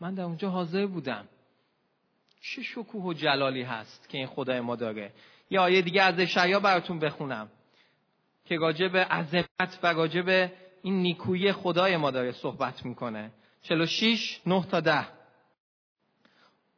من 0.00 0.14
در 0.14 0.22
اونجا 0.22 0.50
حاضر 0.50 0.86
بودم. 0.86 1.28
چه 2.40 2.62
شکوه 2.62 3.04
و 3.04 3.12
جلالی 3.12 3.62
هست 3.62 4.08
که 4.08 4.18
این 4.18 4.26
خدای 4.26 4.60
ما 4.60 4.76
داره. 4.76 5.12
یا 5.50 5.62
آیه 5.62 5.82
دیگه 5.82 6.02
از 6.02 6.20
اشعیا 6.20 6.60
براتون 6.60 6.98
بخونم 6.98 7.48
که 8.44 8.56
راجع 8.56 8.88
به 8.88 9.04
عظمت 9.04 9.78
و 9.82 9.86
راجع 9.86 10.22
به 10.22 10.52
این 10.82 11.02
نیکویی 11.02 11.52
خدای 11.52 11.96
ما 11.96 12.10
داره 12.10 12.32
صحبت 12.32 12.84
می‌کنه. 12.84 13.30
46 13.62 14.40
9 14.46 14.66
تا 14.70 14.80
10 14.80 15.06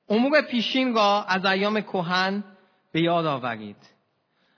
امور 0.08 0.42
پیشین 0.42 0.94
را 0.94 1.24
از 1.24 1.44
ایام 1.44 1.80
کهن 1.80 2.44
به 2.92 3.00
یاد 3.00 3.26
آورید. 3.26 3.90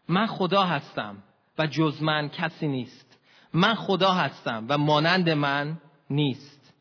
من 0.08 0.26
خدا 0.26 0.62
هستم 0.62 1.22
و 1.58 1.66
جز 1.66 2.02
من 2.02 2.28
کسی 2.28 2.68
نیست. 2.68 3.18
من 3.52 3.74
خدا 3.74 4.12
هستم 4.12 4.66
و 4.68 4.78
مانند 4.78 5.30
من 5.30 5.80
نیست. 6.10 6.74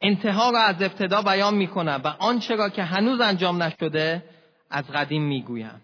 انتها 0.00 0.50
را 0.50 0.60
از 0.60 0.82
ابتدا 0.82 1.22
بیان 1.22 1.54
می‌کنم 1.54 2.00
و 2.04 2.08
آنچه 2.08 2.56
را 2.56 2.68
که 2.68 2.82
هنوز 2.82 3.20
انجام 3.20 3.62
نشده 3.62 4.24
از 4.70 4.84
قدیم 4.84 5.22
می‌گویم. 5.22 5.80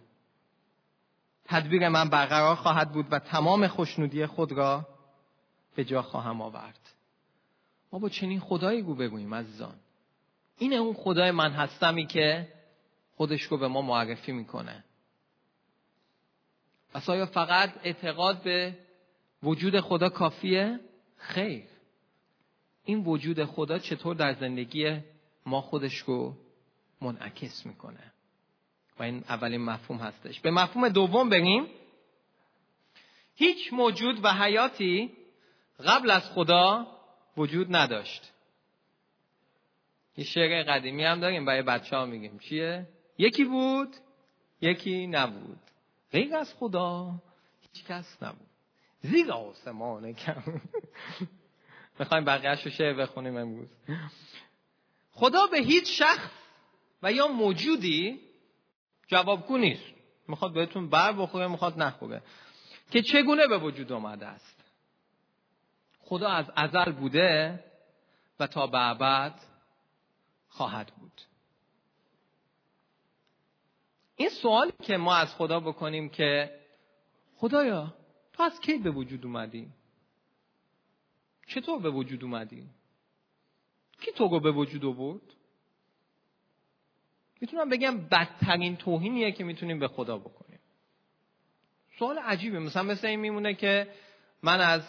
تدبیر 1.44 1.88
من 1.88 2.08
برقرار 2.08 2.56
خواهد 2.56 2.92
بود 2.92 3.06
و 3.10 3.18
تمام 3.18 3.66
خوشنودی 3.66 4.26
خود 4.26 4.52
را 4.52 4.88
به 5.74 5.84
جا 5.84 6.02
خواهم 6.02 6.42
آورد. 6.42 6.78
ما 7.92 7.98
با 7.98 8.08
چنین 8.08 8.40
خدایی 8.40 8.82
گو 8.82 8.94
بگوییم 8.94 9.34
عزیزان. 9.34 9.74
اینه 10.58 10.76
اون 10.76 10.94
خدای 10.94 11.30
من 11.30 11.52
هستمی 11.52 12.06
که 12.06 12.48
خودش 13.16 13.42
رو 13.42 13.58
به 13.58 13.68
ما 13.68 13.82
معرفی 13.82 14.32
می‌کنه. 14.32 14.84
پس 16.94 17.10
آیا 17.10 17.26
فقط 17.26 17.72
اعتقاد 17.84 18.42
به 18.42 18.78
وجود 19.42 19.80
خدا 19.80 20.08
کافیه؟ 20.08 20.80
خیر. 21.16 21.71
این 22.84 23.04
وجود 23.04 23.44
خدا 23.44 23.78
چطور 23.78 24.14
در 24.14 24.32
زندگی 24.32 25.00
ما 25.46 25.60
خودش 25.60 25.96
رو 25.96 26.36
منعکس 27.00 27.66
می‌کنه؟ 27.66 28.12
و 28.98 29.02
این 29.02 29.24
اولین 29.28 29.60
مفهوم 29.60 30.00
هستش. 30.00 30.40
به 30.40 30.50
مفهوم 30.50 30.88
دوم 30.88 31.28
بریم. 31.28 31.66
هیچ 33.34 33.72
موجود 33.72 34.24
و 34.24 34.28
حیاتی 34.28 35.12
قبل 35.86 36.10
از 36.10 36.22
خدا 36.22 36.86
وجود 37.36 37.76
نداشت. 37.76 38.32
یه 40.16 40.24
شعر 40.24 40.62
قدیمی 40.62 41.04
هم 41.04 41.20
داریم 41.20 41.44
برای 41.44 41.62
بچه 41.62 41.96
ها 41.96 42.06
میگیم. 42.06 42.38
چیه؟ 42.38 42.88
یکی 43.18 43.44
بود 43.44 43.96
یکی 44.60 45.06
نبود. 45.06 45.58
غیر 46.12 46.36
از 46.36 46.54
خدا 46.54 47.14
هیچ 47.60 47.84
کس 47.84 48.22
نبود. 48.22 48.48
زیر 49.00 49.32
آسمان 49.32 50.12
کم. 50.12 50.60
می‌خوایم 52.02 52.24
بقیهش 52.24 52.62
رو 52.62 52.70
شعر 52.70 52.94
بخونیم 52.94 53.36
امروز. 53.36 53.68
خدا 55.12 55.46
به 55.46 55.58
هیچ 55.58 55.98
شخص 55.98 56.30
و 57.02 57.12
یا 57.12 57.28
موجودی 57.28 58.20
جوابگو 59.06 59.58
نیست. 59.58 59.94
می‌خواد 60.28 60.52
بهتون 60.52 60.88
بر 60.88 61.12
بخوره 61.12 61.46
می‌خواد 61.46 61.82
نخوره. 61.82 62.22
که 62.90 63.02
چگونه 63.02 63.46
به 63.46 63.58
وجود 63.58 63.92
آمده 63.92 64.26
است؟ 64.26 64.64
خدا 65.98 66.28
از 66.28 66.50
ازل 66.56 66.92
بوده 66.92 67.64
و 68.40 68.46
تا 68.46 68.66
به 68.66 68.78
ابد 68.80 69.40
خواهد 70.48 70.92
بود. 71.00 71.20
این 74.16 74.28
سوالی 74.28 74.72
که 74.82 74.96
ما 74.96 75.14
از 75.14 75.34
خدا 75.34 75.60
بکنیم 75.60 76.08
که 76.08 76.60
خدایا 77.36 77.94
تو 78.32 78.42
از 78.42 78.60
کی 78.60 78.78
به 78.78 78.90
وجود 78.90 79.26
اومدی؟ 79.26 79.68
چطور 81.54 81.78
به 81.78 81.90
وجود 81.90 82.24
اومدی؟ 82.24 82.66
کی 84.00 84.12
تو 84.12 84.28
رو 84.28 84.40
به 84.40 84.50
وجود 84.52 84.84
آورد؟ 84.84 85.22
می‌تونم 87.40 87.68
بگم 87.68 87.98
بدترین 88.08 88.76
توهینیه 88.76 89.32
که 89.32 89.44
می‌تونیم 89.44 89.78
به 89.78 89.88
خدا 89.88 90.18
بکنیم. 90.18 90.60
سوال 91.98 92.18
عجیبه. 92.18 92.58
مثلا 92.58 92.82
مثل 92.82 93.06
این 93.06 93.20
میمونه 93.20 93.54
که 93.54 93.88
من 94.42 94.60
از 94.60 94.82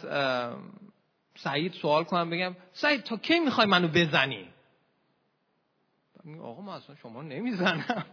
سعید 1.36 1.74
سوال 1.74 2.04
کنم 2.04 2.30
بگم 2.30 2.56
سعید 2.74 3.02
تا 3.02 3.18
کی 3.18 3.40
می‌خوای 3.40 3.68
منو 3.68 3.88
بزنی؟ 3.88 4.50
آقا 6.42 6.62
من 6.62 6.74
اصلا 6.74 6.96
شما 6.96 7.22
نمی‌زنم. 7.22 8.06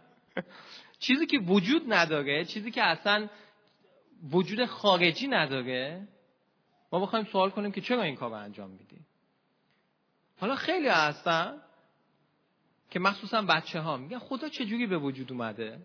چیزی 0.98 1.26
که 1.26 1.38
وجود 1.38 1.92
نداره 1.92 2.44
چیزی 2.44 2.70
که 2.70 2.82
اصلا 2.82 3.28
وجود 4.30 4.64
خارجی 4.64 5.28
نداره 5.28 6.08
ما 6.92 7.00
بخوایم 7.00 7.24
سوال 7.24 7.50
کنیم 7.50 7.72
که 7.72 7.80
چرا 7.80 8.02
این 8.02 8.16
کار 8.16 8.30
رو 8.30 8.36
انجام 8.36 8.70
میدی؟ 8.70 9.00
حالا 10.40 10.56
خیلی 10.56 10.88
هستن 10.88 11.62
که 12.90 12.98
مخصوصا 12.98 13.42
بچه 13.42 13.80
ها 13.80 13.96
میگن 13.96 14.18
خدا 14.18 14.48
چجوری 14.48 14.86
به 14.86 14.98
وجود 14.98 15.32
اومده؟ 15.32 15.82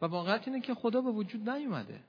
و 0.00 0.06
واقعیت 0.06 0.48
اینه 0.48 0.60
که 0.60 0.74
خدا 0.74 1.00
به 1.00 1.10
وجود 1.10 1.50
نیومده. 1.50 2.00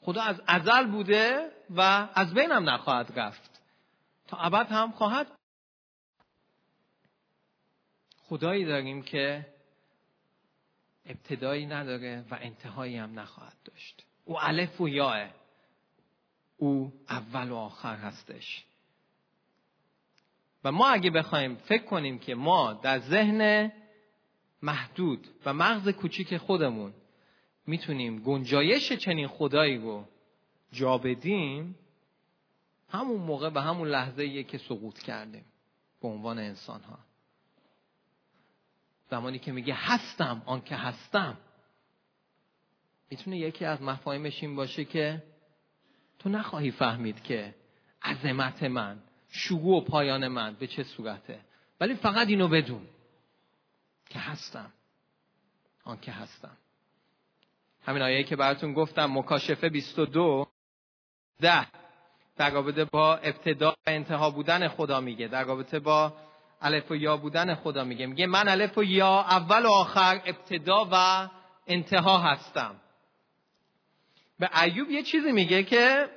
خدا 0.00 0.22
از 0.22 0.40
ازل 0.46 0.86
بوده 0.86 1.50
و 1.70 2.08
از 2.14 2.34
بینم 2.34 2.70
نخواهد 2.70 3.18
رفت. 3.18 3.62
تا 4.26 4.36
ابد 4.36 4.66
هم 4.66 4.92
خواهد. 4.92 5.26
خدایی 8.18 8.64
داریم 8.64 9.02
که 9.02 9.54
ابتدایی 11.06 11.66
نداره 11.66 12.24
و 12.30 12.38
انتهایی 12.40 12.96
هم 12.96 13.20
نخواهد 13.20 13.56
داشت. 13.64 14.04
او 14.24 14.40
الف 14.40 14.80
و 14.80 14.88
یاه 14.88 15.43
او 16.64 16.92
اول 17.08 17.50
و 17.50 17.56
آخر 17.56 17.96
هستش. 17.96 18.64
و 20.64 20.72
ما 20.72 20.88
اگه 20.88 21.10
بخوایم 21.10 21.54
فکر 21.54 21.84
کنیم 21.84 22.18
که 22.18 22.34
ما 22.34 22.72
در 22.72 22.98
ذهن 22.98 23.72
محدود 24.62 25.28
و 25.44 25.54
مغز 25.54 25.88
کوچیک 25.88 26.36
خودمون 26.36 26.94
می‌تونیم 27.66 28.22
گنجایش 28.22 28.92
چنین 28.92 29.28
خدایی 29.28 29.78
رو 29.78 30.04
جا 30.72 30.98
بدیم 30.98 31.78
همون 32.88 33.20
موقع 33.20 33.50
به 33.50 33.60
همون 33.62 33.88
لحظه 33.88 34.42
که 34.42 34.58
سقوط 34.58 34.98
کردیم 34.98 35.44
به 36.02 36.08
عنوان 36.08 36.38
انسان 36.38 36.80
ها 36.80 36.98
زمانی 39.10 39.38
که 39.38 39.52
میگه 39.52 39.74
هستم 39.74 40.42
آن 40.46 40.60
که 40.60 40.76
هستم 40.76 41.36
می‌تونه 43.10 43.38
یکی 43.38 43.64
از 43.64 43.82
مفاهیمش 43.82 44.42
این 44.42 44.56
باشه 44.56 44.84
که 44.84 45.33
تو 46.24 46.30
نخواهی 46.30 46.70
فهمید 46.70 47.22
که 47.22 47.54
عظمت 48.02 48.62
من 48.62 48.98
شگو 49.28 49.78
و 49.78 49.80
پایان 49.80 50.28
من 50.28 50.54
به 50.54 50.66
چه 50.66 50.82
صورته. 50.82 51.40
ولی 51.80 51.94
فقط 51.94 52.28
اینو 52.28 52.48
بدون 52.48 52.86
که 54.08 54.18
هستم. 54.18 54.72
آن 55.84 56.00
که 56.00 56.12
هستم. 56.12 56.56
همین 57.86 58.02
آیه 58.02 58.24
که 58.24 58.36
براتون 58.36 58.72
گفتم 58.72 59.18
مکاشفه 59.18 59.68
22 59.68 60.46
ده. 61.40 61.66
در 62.36 62.50
رابطه 62.50 62.84
با 62.84 63.16
ابتدا 63.16 63.70
و 63.70 63.90
انتها 63.90 64.30
بودن 64.30 64.68
خدا 64.68 65.00
میگه. 65.00 65.28
در 65.28 65.44
رابطه 65.44 65.78
با 65.78 66.14
الف 66.60 66.90
و 66.90 66.96
یا 66.96 67.16
بودن 67.16 67.54
خدا 67.54 67.84
میگه. 67.84 68.06
میگه 68.06 68.26
من 68.26 68.48
الف 68.48 68.78
و 68.78 68.84
یا 68.84 69.20
اول 69.20 69.66
و 69.66 69.70
آخر 69.70 70.22
ابتدا 70.26 70.88
و 70.92 71.28
انتها 71.66 72.18
هستم. 72.18 72.80
به 74.38 74.62
ایوب 74.62 74.90
یه 74.90 75.02
چیزی 75.02 75.32
میگه 75.32 75.62
که 75.62 76.08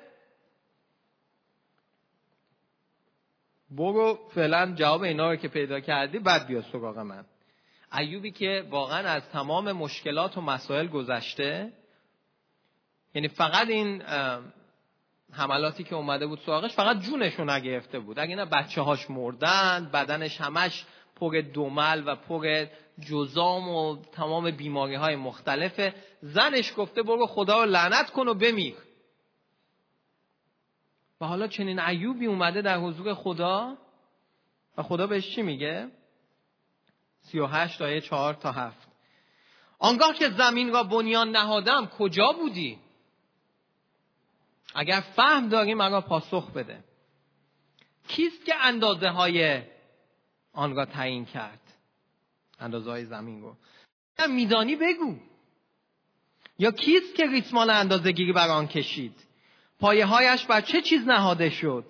برو 3.69 4.19
فعلا 4.35 4.73
جواب 4.75 5.01
اینا 5.01 5.29
رو 5.29 5.35
که 5.35 5.47
پیدا 5.47 5.79
کردی 5.79 6.19
بعد 6.19 6.47
بیا 6.47 6.61
سراغ 6.61 6.99
من. 6.99 7.25
ایوبی 7.97 8.31
که 8.31 8.67
واقعا 8.69 9.09
از 9.09 9.29
تمام 9.29 9.71
مشکلات 9.71 10.37
و 10.37 10.41
مسائل 10.41 10.87
گذشته 10.87 11.73
یعنی 13.15 13.27
فقط 13.27 13.67
این 13.67 14.01
حملاتی 15.31 15.83
که 15.83 15.95
اومده 15.95 16.27
بود 16.27 16.39
سراغش 16.45 16.73
فقط 16.75 16.99
جونشو 16.99 17.45
نگرفته 17.45 17.99
بود. 17.99 18.19
اگه 18.19 18.35
نه 18.35 18.45
بچه 18.45 18.81
هاش 18.81 19.09
مردن 19.09 19.89
بدنش 19.93 20.41
همش 20.41 20.85
پر 21.15 21.41
دومل 21.53 22.03
و 22.05 22.15
پر 22.15 22.65
جزام 22.99 23.69
و 23.69 24.05
تمام 24.11 24.51
بیماری 24.51 24.95
های 24.95 25.15
مختلفه. 25.15 25.95
زنش 26.21 26.73
گفته 26.77 27.03
برو 27.03 27.27
خدا 27.27 27.63
رو 27.63 27.69
لعنت 27.69 28.09
کن 28.09 28.27
و 28.27 28.33
بمیر 28.33 28.75
و 31.21 31.25
حالا 31.25 31.47
چنین 31.47 31.79
ایوبی 31.79 32.25
اومده 32.25 32.61
در 32.61 32.77
حضور 32.77 33.13
خدا. 33.13 33.77
و 34.77 34.83
خدا 34.83 35.07
بهش 35.07 35.35
چی 35.35 35.41
میگه؟ 35.41 35.91
سی 37.21 37.39
و 37.39 37.45
هشت 37.45 37.81
آیه 37.81 38.01
چهار 38.01 38.33
تا 38.33 38.51
هفت. 38.51 38.87
آنگاه 39.79 40.13
که 40.13 40.29
زمین 40.29 40.73
را 40.73 40.83
بنیان 40.83 41.29
نهادم 41.29 41.85
کجا 41.85 42.31
بودی؟ 42.31 42.79
اگر 44.75 45.03
فهم 45.15 45.49
داریم 45.49 45.77
مرا 45.77 46.01
پاسخ 46.01 46.51
بده. 46.51 46.83
کیست 48.07 48.45
که 48.45 48.55
اندازه 48.55 49.09
های 49.09 49.63
آن 50.53 50.75
را 50.75 50.85
تعیین 50.85 51.25
کرد؟ 51.25 51.66
اندازه 52.59 52.89
های 52.89 53.05
زمین 53.05 53.41
رو. 53.41 53.55
میدانی 54.29 54.75
بگو. 54.75 55.15
یا 56.59 56.71
کیست 56.71 57.15
که 57.15 57.25
ریسمان 57.25 57.69
اندازه 57.69 58.11
گیری 58.11 58.33
بر 58.33 58.49
آن 58.49 58.67
کشید؟ 58.67 59.27
پایه 59.79 60.05
هایش 60.05 60.45
بر 60.45 60.61
چه 60.61 60.81
چیز 60.81 61.07
نهاده 61.07 61.49
شد؟ 61.49 61.85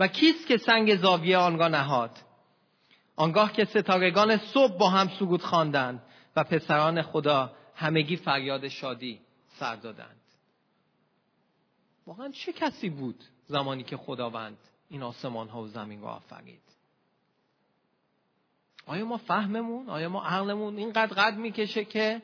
و 0.00 0.08
کیست 0.08 0.46
که 0.46 0.56
سنگ 0.56 0.96
زاویه 0.96 1.36
آنگاه 1.36 1.68
نهاد؟ 1.68 2.18
آنگاه 3.16 3.52
که 3.52 3.64
ستارگان 3.64 4.36
صبح 4.36 4.78
با 4.78 4.88
هم 4.88 5.08
سرود 5.08 5.42
خواندند 5.42 6.02
و 6.36 6.44
پسران 6.44 7.02
خدا 7.02 7.52
همگی 7.74 8.16
فریاد 8.16 8.68
شادی 8.68 9.20
سر 9.48 9.76
دادند. 9.76 10.20
واقعا 12.06 12.28
چه 12.28 12.52
کسی 12.52 12.90
بود 12.90 13.24
زمانی 13.46 13.82
که 13.82 13.96
خداوند 13.96 14.58
این 14.88 15.02
آسمان 15.02 15.48
ها 15.48 15.62
و 15.62 15.68
زمین 15.68 16.00
را 16.00 16.08
آفرید؟ 16.08 16.71
آیا 18.86 19.04
ما 19.04 19.16
فهممون؟ 19.16 19.88
آیا 19.88 20.08
ما 20.08 20.24
عقلمون 20.24 20.76
اینقدر 20.76 21.14
قد 21.14 21.36
می‌کشه 21.36 21.84
که 21.84 22.22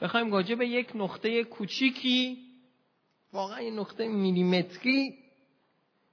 بخوایم 0.00 0.32
راجع 0.32 0.54
به 0.54 0.68
یک 0.68 0.92
نقطه 0.94 1.44
کوچیکی 1.44 2.38
واقعا 3.32 3.56
این 3.56 3.78
نقطه 3.78 4.08
میلیمتری 4.08 5.18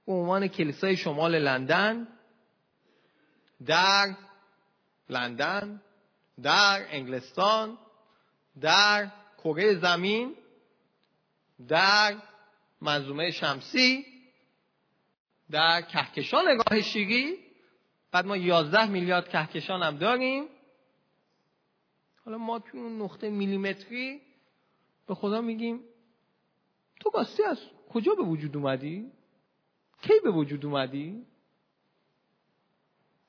به 0.06 0.12
عنوان 0.12 0.48
کلیسای 0.48 0.96
شمال 0.96 1.38
لندن 1.38 2.08
در 3.66 4.16
لندن 5.08 5.82
در 6.42 6.86
انگلستان 6.90 7.78
در 8.60 9.10
کره 9.44 9.74
زمین 9.74 10.34
در 11.68 12.16
منظومه 12.80 13.30
شمسی 13.30 14.06
در 15.50 15.82
کهکشان 15.82 16.48
نگاه 16.48 16.80
شیری 16.80 17.41
بعد 18.12 18.26
ما 18.26 18.36
11 18.36 18.86
میلیارد 18.86 19.28
کهکشان 19.28 19.82
هم 19.82 19.96
داریم. 19.96 20.44
حالا 22.24 22.38
ما 22.38 22.58
توی 22.58 22.80
اون 22.80 23.02
نقطه 23.02 23.30
میلیمتری 23.30 24.20
به 25.06 25.14
خدا 25.14 25.40
میگیم 25.40 25.80
تو 27.00 27.10
راستی 27.14 27.42
از 27.42 27.58
کجا 27.88 28.14
به 28.14 28.22
وجود 28.22 28.56
اومدی؟ 28.56 29.12
کی 30.02 30.12
به 30.24 30.30
وجود 30.30 30.66
اومدی؟ 30.66 31.26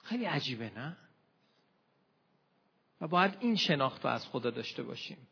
خیلی 0.04 0.26
عجیبه 0.26 0.70
نه؟ 0.70 0.98
و 3.02 3.08
باید 3.08 3.38
این 3.40 3.56
شناخت 3.56 4.06
رو 4.06 4.12
از 4.12 4.28
خدا 4.28 4.50
داشته 4.50 4.84
باشیم. 4.84 5.28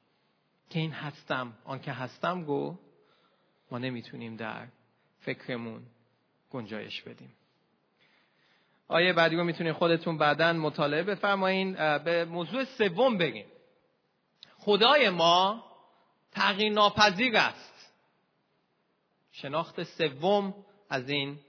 که 0.69 0.79
این 0.79 0.91
هستم 0.91 1.57
آنکه 1.63 1.91
هستم 1.91 2.43
گو 2.43 2.77
ما 3.71 3.77
نمی‌تونیم 3.77 4.35
در 4.35 4.67
فکرمون 5.19 5.83
گنجایش 6.49 7.01
بدیم. 7.01 7.33
آیه 8.91 9.13
بعدی 9.13 9.35
رو 9.35 9.43
می‌تونید 9.43 9.73
خودتون 9.73 10.17
بعدا 10.17 10.53
مطالعه 10.53 11.03
بفرمایین. 11.03 11.73
به 11.97 12.25
موضوع 12.25 12.63
سوم 12.63 13.17
بگیم 13.17 13.45
خدای 14.57 15.09
ما 15.09 15.63
تغییر 16.31 16.73
ناپذیر 16.73 17.37
است. 17.37 17.93
شناخت 19.31 19.83
سوم 19.83 20.53
از 20.89 21.09
این 21.09 21.39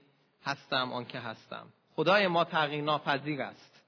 هستم 0.45 0.93
آنکه 0.93 1.19
هستم. 1.19 1.67
خدای 1.95 2.27
ما 2.27 2.43
تغییر 2.43 2.83
ناپذیر 2.83 3.41
است. 3.41 3.83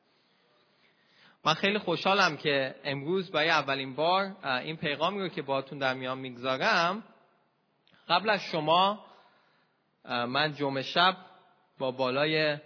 من 1.45 1.53
خیلی 1.53 1.79
خوشحالم 1.79 2.37
که 2.37 2.75
امروز 2.83 3.31
برای 3.31 3.49
اولین 3.49 3.95
بار 3.95 4.35
این 4.45 4.77
پیغامی 4.77 5.19
رو 5.19 5.27
که 5.27 5.41
باهاتون 5.41 5.79
در 5.79 5.93
میان 5.93 6.17
می‌گذارم 6.17 7.03
قبل 8.09 8.29
از 8.29 8.41
شما 8.41 9.05
من 10.05 10.53
جمعه 10.53 10.81
شب 10.81 11.17
با 11.77 11.91
بالای 11.91 12.57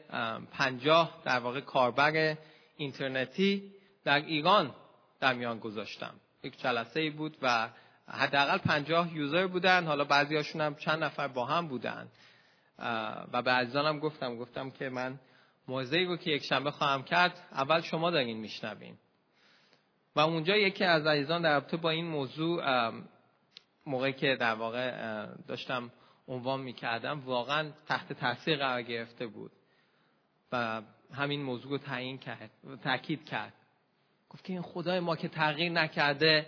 پنجاه 0.51 1.21
در 1.25 1.39
واقع 1.39 1.59
کاربر 1.59 2.37
اینترنتی 2.77 3.71
در 4.03 4.25
ایران 4.25 4.75
در 5.19 5.33
میان 5.33 5.59
گذاشتم. 5.59 6.13
یک 6.43 6.59
جلسه 6.59 6.99
ای 6.99 7.09
بود 7.09 7.37
و 7.41 7.69
حداقل 8.07 8.57
پنجاه 8.57 9.15
یوزر 9.15 9.47
بودن. 9.47 9.85
حالا 9.85 10.03
بعضی 10.03 10.35
هاشون 10.35 10.61
هم 10.61 10.75
چند 10.75 11.03
نفر 11.03 11.27
با 11.27 11.45
هم 11.45 11.67
بودن. 11.67 12.07
و 13.33 13.41
به 13.41 13.51
عزیزانم 13.51 13.99
گفتم 13.99 14.37
گفتم 14.37 14.71
که 14.71 14.89
من 14.89 15.19
موضعی 15.67 16.05
رو 16.05 16.17
که 16.17 16.31
یک 16.31 16.43
شنبه 16.43 16.71
خواهم 16.71 17.03
کرد 17.03 17.47
اول 17.51 17.81
شما 17.81 18.11
دارین 18.11 18.37
میشنوین. 18.37 18.97
و 20.15 20.19
اونجا 20.19 20.55
یکی 20.55 20.83
از 20.83 21.05
عزیزان 21.05 21.41
در 21.41 21.53
رابطه 21.53 21.77
با 21.77 21.89
این 21.89 22.05
موضوع 22.05 22.91
موقعی 23.85 24.13
که 24.13 24.37
در 24.39 24.53
واقع 24.53 25.25
داشتم 25.47 25.91
عنوان 26.29 26.61
می‌کردم 26.61 27.19
واقعا 27.25 27.71
تحت 27.87 28.13
تاثیر 28.13 28.57
قرار 28.57 28.81
گرفته 28.81 29.27
بود 29.27 29.51
و 30.51 30.81
همین 31.13 31.43
موضوع 31.43 31.71
رو 31.71 31.77
تعیین 31.77 32.17
کرد 32.17 32.51
تاکید 32.83 33.25
کرد. 33.25 33.53
گفت 34.29 34.43
که 34.43 34.53
این 34.53 34.61
خدای 34.61 34.99
ما 34.99 35.15
که 35.15 35.27
تغییر 35.27 35.71
نکرده 35.71 36.47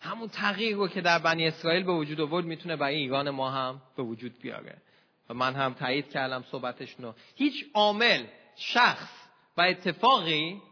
همون 0.00 0.28
تغییر 0.28 0.76
رو 0.76 0.88
که 0.88 1.00
در 1.00 1.18
بنی 1.18 1.46
اسرائیل 1.46 1.84
به 1.84 1.92
وجود 1.92 2.20
آورد 2.20 2.44
می‌تونه 2.44 2.76
برای 2.76 2.94
ایران 2.96 3.30
ما 3.30 3.50
هم 3.50 3.82
به 3.96 4.02
وجود 4.02 4.38
بیاره. 4.38 4.82
و 5.28 5.34
من 5.34 5.54
هم 5.54 5.74
تایید 5.74 6.10
کردم 6.10 6.42
صحبتش 6.42 6.94
رو. 6.98 7.14
هیچ 7.34 7.64
عامل 7.74 8.26
شخص 8.56 9.10
و 9.56 9.60
اتفاقی 9.60 10.62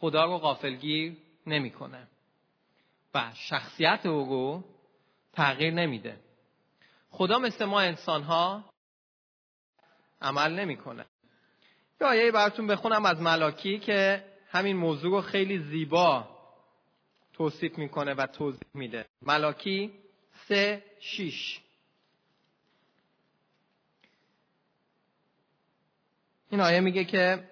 خدا 0.00 0.24
رو 0.24 0.38
غافلگیر 0.38 1.16
نمی‌کنه 1.46 2.08
و 3.14 3.30
شخصیت 3.34 4.06
او 4.06 4.24
رو 4.24 4.64
تغییر 5.32 5.74
نمیده. 5.74 6.16
خدا 7.10 7.38
مثل 7.38 7.64
ما 7.64 7.80
انسان 7.80 8.22
ها 8.22 8.64
عمل 10.22 10.52
نمی‌کنه. 10.52 11.06
یه 12.00 12.06
آیه 12.06 12.32
براتون 12.32 12.66
بخونم 12.66 13.06
از 13.06 13.20
ملاکی 13.20 13.78
که 13.78 14.24
همین 14.50 14.76
موضوع 14.76 15.10
رو 15.10 15.20
خیلی 15.20 15.58
زیبا 15.58 16.28
توصیف 17.32 17.78
می‌کنه 17.78 18.14
و 18.14 18.26
توضیح 18.26 18.68
میده. 18.74 19.06
ملاکی 19.22 19.92
سه 20.48 20.84
شیش. 21.00 21.60
این 26.50 26.60
آیه 26.60 26.80
میگه 26.80 27.04
که 27.04 27.50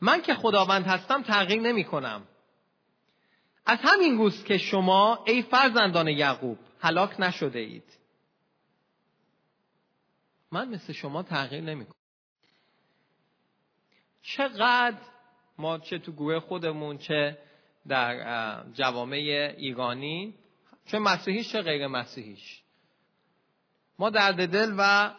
من 0.00 0.22
که 0.22 0.34
خداوند 0.34 0.86
هستم 0.86 1.22
تغییر 1.22 1.60
نمی 1.60 1.84
کنم 1.84 2.28
از 3.66 3.78
همین 3.82 4.18
روز 4.18 4.44
که 4.44 4.58
شما 4.58 5.24
ای 5.26 5.42
فرزندان 5.42 6.08
یعقوب 6.08 6.58
هلاک 6.80 7.20
نشده 7.20 7.58
اید. 7.58 8.01
من 10.52 10.68
مثل 10.68 10.92
شما 10.92 11.22
تغییر 11.22 11.62
نمی 11.62 11.84
کنم 11.84 11.94
چقدر 14.22 14.98
ما 15.58 15.78
چه 15.78 15.98
تو 15.98 16.12
گروه 16.12 16.40
خودمون 16.40 16.98
چه 16.98 17.38
در 17.88 18.64
جوامع 18.72 19.54
ایرانی 19.56 20.34
چه 20.86 20.98
مسیحیش 20.98 21.52
چه 21.52 21.62
غیر 21.62 21.86
مسیحیش. 21.86 22.62
ما 23.98 24.10
درد 24.10 24.48
دل 24.48 24.74
و 24.78 25.10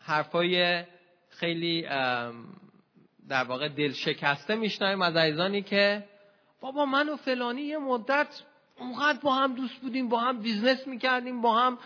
حرفای 0.00 0.84
خیلی 1.28 1.82
در 3.28 3.44
واقع 3.44 3.68
دل 3.68 3.92
شکسته 3.92 4.54
میشنویم 4.54 5.02
از 5.02 5.16
عزیزانی 5.16 5.62
که 5.62 6.08
بابا 6.60 6.84
من 6.84 7.08
و 7.08 7.16
فلانی 7.16 7.62
یه 7.62 7.78
مدت 7.78 8.42
اونقدر 8.78 9.18
با 9.20 9.34
هم 9.34 9.54
دوست 9.54 9.80
بودیم 9.80 10.08
با 10.08 10.20
هم 10.20 10.38
بیزنس 10.38 10.86
می‌کردیم 10.86 11.42
با 11.42 11.58
هم 11.58 11.78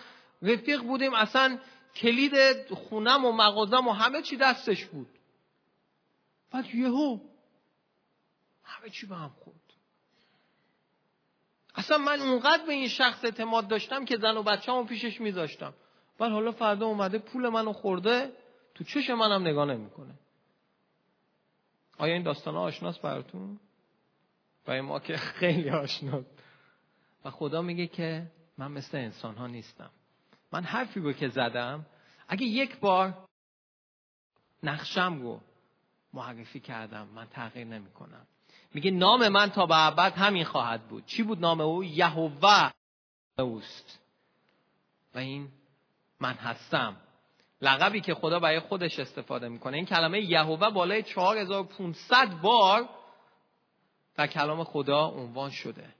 رفیق 0.42 0.83
بودیم 0.83 1.14
اصلا 1.14 1.59
کلید 1.94 2.35
خونم 2.75 3.25
و 3.25 3.33
مغازم 3.33 3.88
و 3.88 3.92
همه 3.92 4.22
چی 4.22 4.37
دستش 4.37 4.85
بود. 4.85 5.09
بعد 6.51 6.75
یهو 6.75 7.20
همه 8.64 8.90
چی 8.90 9.07
به 9.07 9.16
هم 9.16 9.29
خورد. 9.29 9.57
اصلا 11.75 11.99
من 11.99 12.20
اونقدر 12.20 12.66
به 12.66 12.72
این 12.72 12.88
شخص 12.88 13.25
اعتماد 13.25 13.68
داشتم 13.68 14.05
که 14.05 14.16
زن 14.16 14.37
و 14.37 14.42
بچه 14.42 14.72
همون 14.72 14.87
پیشش 14.87 15.20
میذاشتم. 15.20 15.75
بعد 16.18 16.33
حالا 16.33 16.53
فردا 16.53 16.87
اومده 16.87 17.18
پول 17.18 17.49
منو 17.49 17.72
خورده 17.72 18.33
تو 18.75 18.85
چش 18.85 19.11
منم 19.11 19.46
نگاه 19.46 19.66
نمی‌کنه. 19.66 20.14
آیا 21.99 22.14
این 22.14 22.22
داستان 22.22 22.55
ها 22.55 22.61
آشناس 22.61 22.99
براتون؟ 22.99 23.61
برای 24.64 24.81
ما 24.81 25.01
که 25.01 25.16
خیلی 25.16 25.70
آشناس 25.70 26.25
و 27.25 27.31
خدا 27.31 27.62
میگه 27.62 27.87
که 27.87 28.27
من 28.59 28.72
مثل 28.72 28.96
انسان 28.96 29.35
ها 29.35 29.46
نیستم. 29.46 29.90
من 30.52 30.64
حرفی 30.64 31.00
رو 31.00 31.12
که 31.12 31.28
زدم 31.28 31.87
اگه 32.28 32.46
یک 32.46 32.80
بار 32.80 33.26
نقشم 34.62 35.22
رو 35.22 35.40
معرفی 36.12 36.61
کردم 36.61 37.09
من 37.14 37.26
تغییر 37.26 37.66
نمی 37.66 37.90
کنم 37.90 38.26
میگه 38.74 38.90
نام 38.90 39.28
من 39.28 39.50
تا 39.50 39.66
به 39.66 39.87
ابد 39.87 40.12
همین 40.12 40.44
خواهد 40.44 40.88
بود. 40.88 41.06
چی 41.06 41.22
بود 41.22 41.40
نام 41.40 41.61
او؟ 41.61 41.85
یهوه 41.85 42.70
اوست. 43.38 43.98
و 45.14 45.18
این 45.18 45.48
من 46.20 46.35
هستم. 46.35 46.96
لقبی 47.61 48.00
که 48.00 48.14
خدا 48.14 48.38
برای 48.38 48.61
خودش 48.61 48.98
استفاده 48.98 49.48
می‌کنه. 49.48 49.76
این 49.76 49.87
کلمه 49.87 50.20
یهوه 50.20 50.70
بالای 50.70 51.02
4500 51.02 52.40
بار 52.42 52.88
در 54.14 54.26
کلام 54.26 54.64
خدا 54.64 55.06
عنوان 55.06 55.50
شده. 55.50 55.94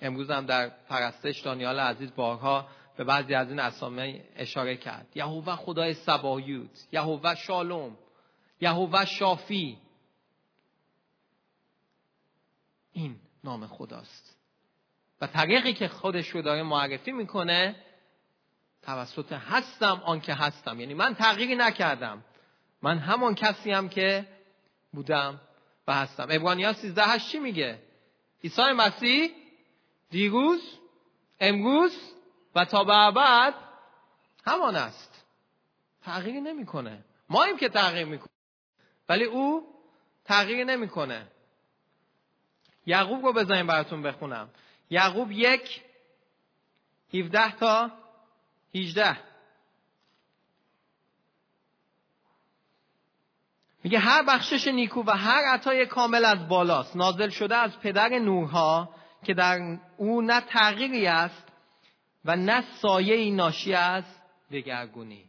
امروز 0.00 0.30
هم 0.30 0.46
در 0.46 0.68
پرستش 0.68 1.40
دانیال 1.40 1.80
عزیز 1.80 2.14
بارها 2.14 2.68
به 2.98 3.04
بعضی 3.04 3.34
از 3.34 3.48
این 3.48 3.58
اسامی 3.60 4.22
اشاره 4.36 4.76
کرد. 4.76 5.06
یهوه 5.14 5.56
خدای 5.56 5.94
سبایوت 5.94 6.86
یهوه 6.92 7.34
شالوم 7.34 7.96
یهوه 8.60 9.04
شافی. 9.04 9.78
این 12.92 13.16
نام 13.44 13.66
خداست. 13.66 14.36
و 15.20 15.26
طریقی 15.26 15.72
که 15.72 15.88
خودش 15.88 16.28
رو 16.28 16.42
داره 16.42 16.62
معرفی 16.62 17.12
می‌کنه 17.12 17.76
توسط 18.82 19.32
هستم 19.32 20.02
آنکه 20.04 20.34
هستم. 20.34 20.80
یعنی 20.80 20.94
من 20.94 21.14
تغییری 21.14 21.54
نکردم. 21.54 22.24
من 22.82 22.98
همان 22.98 23.34
کسی 23.34 23.70
هم 23.70 23.88
که 23.88 24.26
بودم 24.92 25.40
و 25.86 25.94
هستم. 25.94 26.26
ابرانیان 26.30 26.72
13 26.72 27.18
چی 27.18 27.38
میگه؟ 27.38 27.78
عیسی 28.44 28.62
مسیح 28.62 29.30
دیروز 30.10 30.78
امروز 31.40 32.17
و 32.54 32.64
تا 32.64 32.84
به 32.84 32.96
ابد 32.96 33.54
همان 34.46 34.76
است. 34.76 35.24
تغییری 36.02 36.40
نمی‌کنه. 36.40 37.04
ما 37.28 37.44
ایم 37.44 37.56
که 37.56 37.68
تغییر 37.68 38.06
می‌کنه. 38.06 38.28
ولی 39.08 39.24
او 39.24 39.74
تغییر 40.24 40.64
نمی‌کنه. 40.64 41.26
یعقوب 42.86 43.26
رو 43.26 43.32
بزنیم 43.32 43.66
براتون 43.66 44.02
بخونم. 44.02 44.50
یعقوب 44.90 45.32
یک 45.32 45.82
17 47.14 47.56
تا 47.56 47.90
18 48.74 49.18
میگه 53.84 53.98
هر 53.98 54.22
بخشش 54.22 54.68
نیکو 54.68 55.02
و 55.02 55.10
هر 55.10 55.44
عطای 55.44 55.86
کامل 55.86 56.24
از 56.24 56.48
بالاست. 56.48 56.96
نازل 56.96 57.28
شده 57.28 57.56
از 57.56 57.78
پدر 57.78 58.08
نورها 58.08 58.94
که 59.24 59.34
در 59.34 59.78
او 59.96 60.22
نه 60.22 60.40
تغییری 60.40 61.06
است 61.06 61.47
و 62.24 62.36
نه 62.36 62.64
سایه 62.80 63.30
ناشی 63.34 63.74
از 63.74 64.04
دگرگونی. 64.50 65.24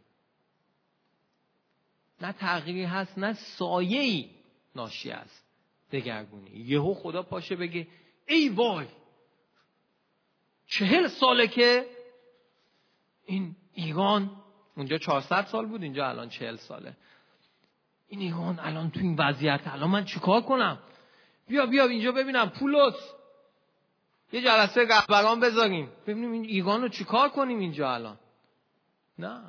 نه 2.20 2.32
تغییری 2.32 2.84
هست 2.84 3.18
نه 3.18 3.32
سایه 3.32 4.30
ناشی 4.76 5.10
از 5.10 5.40
دگرگونی. 5.92 6.50
یهو 6.50 6.94
خدا 6.94 7.22
پاشه 7.22 7.56
بگه 7.56 7.88
ای 8.28 8.48
وای 8.48 8.86
چهل 10.66 11.08
ساله 11.08 11.46
که 11.46 11.86
این 13.26 13.56
ایران 13.74 14.30
اونجا 14.76 14.98
400 14.98 15.46
سال 15.46 15.66
بود 15.66 15.82
اینجا 15.82 16.08
الان 16.08 16.28
40 16.28 16.56
ساله. 16.56 16.96
این 18.08 18.20
ایران 18.20 18.58
الان 18.58 18.90
تو 18.90 19.00
این 19.00 19.16
وضعیت 19.18 19.60
الان 19.64 19.90
من 19.90 20.04
چیکار 20.04 20.40
کنم؟ 20.40 20.78
بیا 21.48 21.66
بیا 21.66 21.84
اینجا 21.84 22.12
ببینم 22.12 22.50
پولس. 22.50 22.94
یه 24.32 24.42
جلسه 24.42 24.86
رهبران 24.88 25.40
بذاریم 25.40 25.92
ببینیم 26.06 26.32
این 26.32 26.44
ایران 26.44 26.82
رو 26.82 26.88
چیکار 26.88 27.28
کنیم 27.28 27.58
اینجا 27.58 27.94
الان؟ 27.94 28.18
نه. 29.18 29.42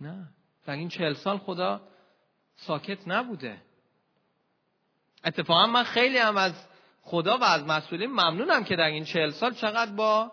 نه. 0.00 0.28
در 0.66 0.74
این 0.74 0.88
چهل 0.88 1.14
سال 1.14 1.38
خدا 1.38 1.80
ساکت 2.56 3.08
نبوده؟ 3.08 3.62
اتفاقا 5.24 5.66
من 5.66 5.84
خیلی 5.84 6.18
هم 6.18 6.36
از 6.36 6.66
خدا 7.02 7.38
و 7.38 7.44
از 7.44 7.64
مسئولین 7.64 8.10
ممنونم 8.10 8.64
که 8.64 8.76
در 8.76 8.84
این 8.84 9.04
چهل 9.04 9.30
سال 9.30 9.54
چقدر 9.54 9.92
با 9.92 10.32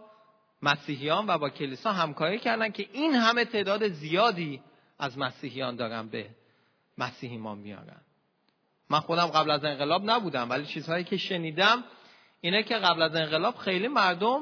مسیحیان 0.62 1.28
و 1.28 1.38
با 1.38 1.50
کلیسا 1.50 1.92
همکاری 1.92 2.40
کردن 2.40 2.72
که 2.72 2.90
این 2.92 3.14
همه 3.14 3.46
تعداد 3.46 3.88
زیادی 3.88 4.62
از 5.00 5.18
مسیحیان 5.18 5.76
دارن 5.76 6.08
به 6.08 6.30
مسیحی 6.98 7.38
ما 7.38 7.56
میارن. 7.56 8.02
من 8.90 9.00
خودم 9.00 9.28
قبل 9.28 9.52
از 9.52 9.66
انقلاب 9.66 10.10
نبودم 10.10 10.50
ولی 10.50 10.66
چیزهایی 10.66 11.04
که 11.04 11.18
شنیدم 11.18 11.84
اینه 12.42 12.64
که 12.64 12.76
قبل 12.76 13.02
از 13.02 13.16
انقلاب 13.16 13.56
خیلی 13.56 13.88
مردم 13.88 14.42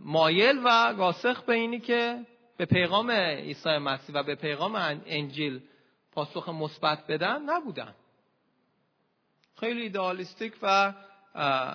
مایل 0.00 0.58
و 0.64 0.94
راسخ 0.98 1.42
به 1.42 1.54
اینی 1.54 1.80
که 1.80 2.26
به 2.56 2.64
پیغام 2.64 3.10
عیسی 3.10 3.78
مسیح 3.78 4.14
و 4.14 4.22
به 4.22 4.34
پیغام 4.34 4.74
انجیل 5.06 5.60
پاسخ 6.12 6.48
مثبت 6.48 7.06
بدن 7.06 7.42
نبودن. 7.42 7.94
خیلی 9.60 9.82
ایدئالیستیک 9.82 10.52
و 10.62 10.94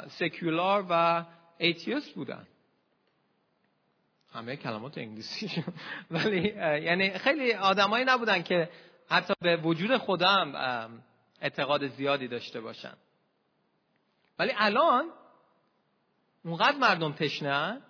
سکولار 0.08 0.86
و 0.90 1.26
ایتیوس 1.58 2.10
بودن. 2.10 2.48
همه 4.34 4.56
کلمات 4.56 4.98
انگلیسی. 4.98 5.64
ولی 6.12 6.48
یعنی 6.86 7.10
خیلی 7.10 7.54
آدمایی 7.54 8.06
نبودن 8.06 8.42
که 8.42 8.70
حتی 9.12 9.34
به 9.42 9.58
وجود 9.58 9.98
خدا 9.98 10.28
هم 10.28 11.04
اعتقاد 11.42 11.88
زیادی 11.88 12.28
داشته 12.28 12.62
باشن 12.62 12.94
ولی 14.40 14.52
الان 14.58 15.10
اونقدر 16.46 16.78
مردم 16.78 17.12
تشنه 17.14 17.82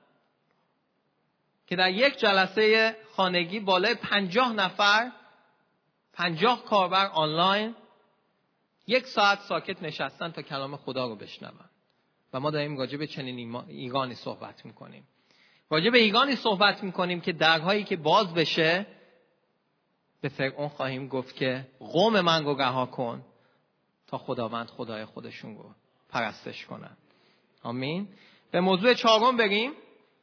که 1.68 1.76
در 1.76 1.90
یک 1.90 2.18
جلسه 2.18 2.96
خانگی 3.16 3.60
بالای 3.60 3.96
پنجاه 3.96 4.54
نفر 4.54 5.12
پنجاه 6.14 6.64
کاربر 6.64 7.06
آنلاین 7.06 7.76
یک 8.88 9.06
ساعت 9.06 9.40
ساکت 9.40 9.84
نشستن 9.84 10.32
تا 10.32 10.42
کلام 10.42 10.78
خدا 10.78 11.08
رو 11.08 11.16
بشنون. 11.16 11.70
و 12.34 12.40
ما 12.40 12.52
داریم 12.52 12.78
راجع 12.78 12.98
به 12.98 13.08
چنین 13.08 13.56
ایگانی 13.68 14.16
صحبت 14.16 14.66
می‌کنیم. 14.66 15.08
راجع 15.70 15.90
به 15.90 15.98
ایگانی 15.98 16.36
صحبت 16.36 16.84
می‌کنیم 16.84 17.22
که 17.22 17.32
درهایی 17.32 17.84
که 17.84 17.96
باز 17.96 18.34
بشه 18.34 18.86
به 20.22 20.30
فرعون 20.30 20.70
خواهیم 20.70 21.08
گفت 21.08 21.36
که 21.36 21.68
قوم 21.80 22.22
من 22.22 22.44
رو 22.44 22.62
رها 22.62 22.86
کن 22.86 23.26
تا 24.08 24.18
خداوند 24.18 24.68
خدای 24.68 25.06
خودشون 25.06 25.56
رو 25.58 25.76
پرستش 26.10 26.66
کنن. 26.66 26.98
آمین. 27.64 28.08
به 28.52 28.60
موضوع 28.60 28.94
چهارم 28.94 29.38
بریم. 29.38 29.72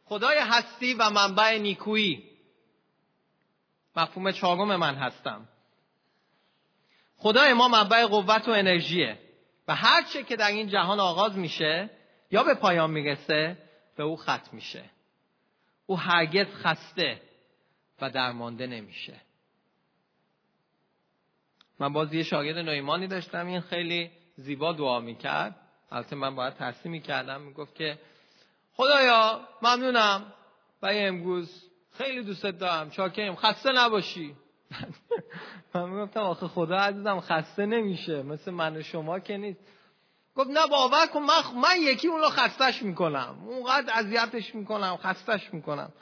خدای 0.04 0.38
هستی 0.38 0.94
و 0.94 1.10
منبع 1.10 1.58
نیکویی. 1.58 2.24
مفهوم 3.96 4.32
چهارم 4.32 4.76
من 4.76 4.94
هستم. 4.94 5.48
خدای 7.16 7.52
ما 7.52 7.68
منبع 7.68 8.06
قوت 8.06 8.48
و 8.48 8.50
انرژیه 8.50 9.18
و 9.68 9.74
هر 9.74 10.02
چه 10.02 10.22
که 10.22 10.36
در 10.36 10.48
این 10.48 10.68
جهان 10.68 11.00
آغاز 11.00 11.36
میشه 11.36 11.90
یا 12.30 12.42
به 12.42 12.54
پایان 12.54 12.90
می‌رسه 12.90 13.58
به 13.96 14.02
او 14.02 14.16
ختم 14.16 14.48
میشه. 14.52 14.90
او 15.86 15.98
هرگز 15.98 16.46
خسته 16.46 17.22
و 18.00 18.10
درمانده 18.10 18.66
نمیشه. 18.66 19.20
من 21.80 21.92
باز 21.92 22.14
یه 22.14 22.22
شاگرد 22.22 22.58
نویمانی 22.58 23.06
داشتم 23.06 23.46
این 23.46 23.60
خیلی 23.60 24.10
زیبا 24.36 24.72
دعا 24.72 25.00
می‌کرد. 25.00 25.56
البته 25.90 26.16
من 26.16 26.34
باید 26.34 26.54
تحصیل 26.54 26.92
می‌کردم 26.92 27.40
می‌گفت 27.40 27.74
که 27.74 27.98
خدایا 28.74 29.40
ممنونم 29.62 30.32
برای 30.80 31.06
امروز 31.06 31.64
خیلی 31.92 32.22
دوستت 32.22 32.58
دارم 32.58 32.90
چاکریم 32.90 33.34
خسته 33.34 33.72
نباشی. 33.72 34.36
من 35.74 35.90
می‌گفتم 35.90 36.20
آخه 36.20 36.48
خدا 36.48 36.76
عزیزم 36.76 37.20
خسته 37.20 37.66
نمیشه 37.66 38.22
مثل 38.22 38.50
من 38.50 38.76
و 38.76 38.82
شما 38.82 39.18
که 39.18 39.36
نیست. 39.36 39.60
گفت 40.34 40.50
نه 40.50 40.66
باور 40.66 41.06
کن 41.06 41.20
من, 41.20 41.60
من 41.62 41.76
یکی 41.80 42.08
اون 42.08 42.20
رو 42.20 42.28
خستش 42.28 42.82
می‌کنم 42.82 43.36
اونقدر 43.46 43.92
اذیتش 43.94 44.54
می‌کنم 44.54 44.96
خستش 44.96 45.54
می‌کنم. 45.54 45.92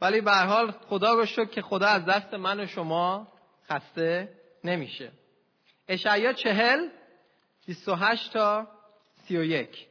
ولی 0.00 0.20
به 0.20 0.32
حال 0.32 0.70
خدا 0.70 1.14
رو 1.14 1.26
شد 1.26 1.50
که 1.50 1.62
خدا 1.62 1.86
از 1.86 2.04
دست 2.04 2.34
من 2.34 2.60
و 2.60 2.66
شما 2.66 3.28
خسته 3.68 4.41
نمیشه. 4.64 5.12
اشعیا 5.88 6.32
چهل 6.32 6.88
28 7.66 8.32
تا 8.32 8.68
31 9.28 9.86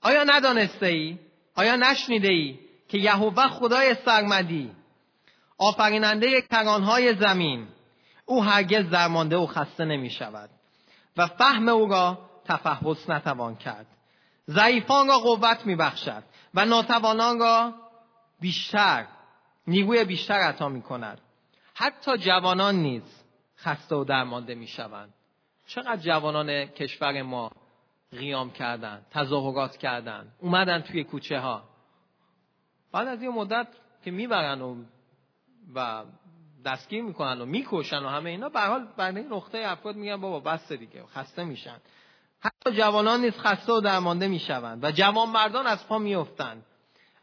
آیا 0.00 0.24
ندانسته 0.24 0.86
ای؟ 0.86 1.18
آیا 1.54 1.76
نشنیده 1.76 2.28
ای 2.28 2.58
که 2.88 2.98
یهوه 2.98 3.48
خدای 3.48 3.94
سرمدی 4.04 4.72
آفریننده 5.58 6.42
کرانهای 6.42 7.14
زمین 7.14 7.68
او 8.26 8.44
هرگز 8.44 8.90
درمانده 8.90 9.36
و 9.36 9.46
خسته 9.46 9.84
نمی 9.84 10.10
شود 10.10 10.50
و 11.16 11.26
فهم 11.26 11.68
او 11.68 11.86
را 11.86 12.30
تفحص 12.44 13.10
نتوان 13.10 13.56
کرد. 13.56 13.86
ضعیفان 14.48 15.08
را 15.08 15.18
قوت 15.18 15.66
می 15.66 15.76
بخشد 15.76 16.22
و 16.54 16.64
ناتوانان 16.64 17.38
را 17.38 17.74
بیشتر 18.40 19.06
نیروی 19.66 20.04
بیشتر 20.04 20.34
عطا 20.34 20.68
می 20.68 20.82
کند 20.82 21.20
حتی 21.74 22.18
جوانان 22.18 22.74
نیز 22.74 23.24
خسته 23.58 23.96
و 23.96 24.04
درمانده 24.04 24.54
می 24.54 24.66
شوند 24.66 25.14
چقدر 25.66 25.96
جوانان 25.96 26.66
کشور 26.66 27.22
ما 27.22 27.50
قیام 28.10 28.50
کردن 28.50 29.06
تظاهرات 29.10 29.76
کردن 29.76 30.32
اومدن 30.38 30.80
توی 30.80 31.04
کوچه 31.04 31.38
ها 31.38 31.62
بعد 32.92 33.08
از 33.08 33.22
یه 33.22 33.30
مدت 33.30 33.68
که 34.04 34.10
می‌برن 34.10 34.60
و 34.60 34.84
و 35.74 36.04
دستگیر 36.64 37.02
می‌کنن 37.02 37.40
و 37.40 37.46
می‌کشن 37.46 37.98
و 38.04 38.08
همه 38.08 38.30
اینا 38.30 38.48
به 38.48 38.60
حال 38.60 38.88
بعد 38.96 39.16
این 39.16 39.32
نقطه 39.32 39.58
افراد 39.58 39.96
میگن 39.96 40.16
بابا 40.16 40.40
بس 40.40 40.72
دیگه 40.72 41.06
خسته 41.06 41.44
میشن. 41.44 41.76
حتی 42.40 42.76
جوانان 42.76 43.20
نیز 43.20 43.38
خسته 43.38 43.72
و 43.72 43.80
درمانده 43.80 44.28
می‌شوند 44.28 44.84
و 44.84 44.90
جوان 44.90 45.28
مردان 45.28 45.66
از 45.66 45.88
پا 45.88 45.98
میافتند. 45.98 46.66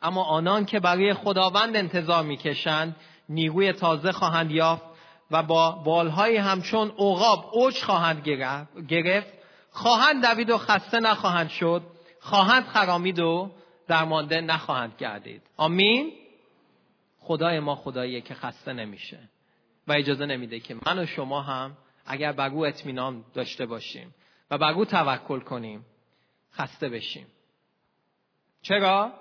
اما 0.02 0.24
آنان 0.24 0.66
که 0.66 0.80
برای 0.80 1.14
خداوند 1.14 1.76
انتظار 1.76 2.24
می‌کشند 2.24 2.96
نیروی 3.30 3.74
تازه 3.74 4.12
خواهند 4.12 4.52
یافت 4.52 4.84
و 5.32 5.44
با 5.44 5.72
بالهای 5.72 6.38
همچون 6.38 6.90
عقاب 6.90 7.50
اوج 7.54 7.84
خواهند 7.84 8.30
گرفت. 8.88 9.28
خواهند 9.72 10.26
دوید 10.26 10.50
و 10.50 10.58
خسته 10.58 11.00
نخواهند 11.00 11.50
شد 11.50 11.82
خواهند 12.20 12.64
خرامید 12.64 13.20
و 13.20 13.52
درمانده 13.88 14.42
نخواهند 14.42 14.96
گردید. 14.98 15.42
آمین. 15.58 16.12
خدای 17.20 17.60
ما 17.60 17.76
خداییه 17.76 18.22
که 18.22 18.34
خسته 18.34 18.74
نمیشه 18.74 19.20
و 19.88 19.94
اجازه 19.94 20.26
نمیده 20.26 20.60
که 20.60 20.76
من 20.86 21.00
و 21.00 21.06
شما 21.06 21.42
هم 21.42 21.78
اگر 22.06 22.32
بر 22.32 22.50
او 22.50 22.66
اطمینان 22.66 23.26
داشته 23.34 23.66
باشیم 23.66 24.16
و 24.52 24.58
بر 24.58 24.72
او 24.72 24.86
توکل 24.86 25.40
کنیم 25.40 25.86
خسته 26.54 26.90
بشیم. 26.90 27.28
چرا؟ 28.62 29.14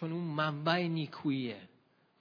چون 0.00 0.12
اون 0.12 0.24
منبع 0.24 0.86
نیکوییه. 0.86 1.60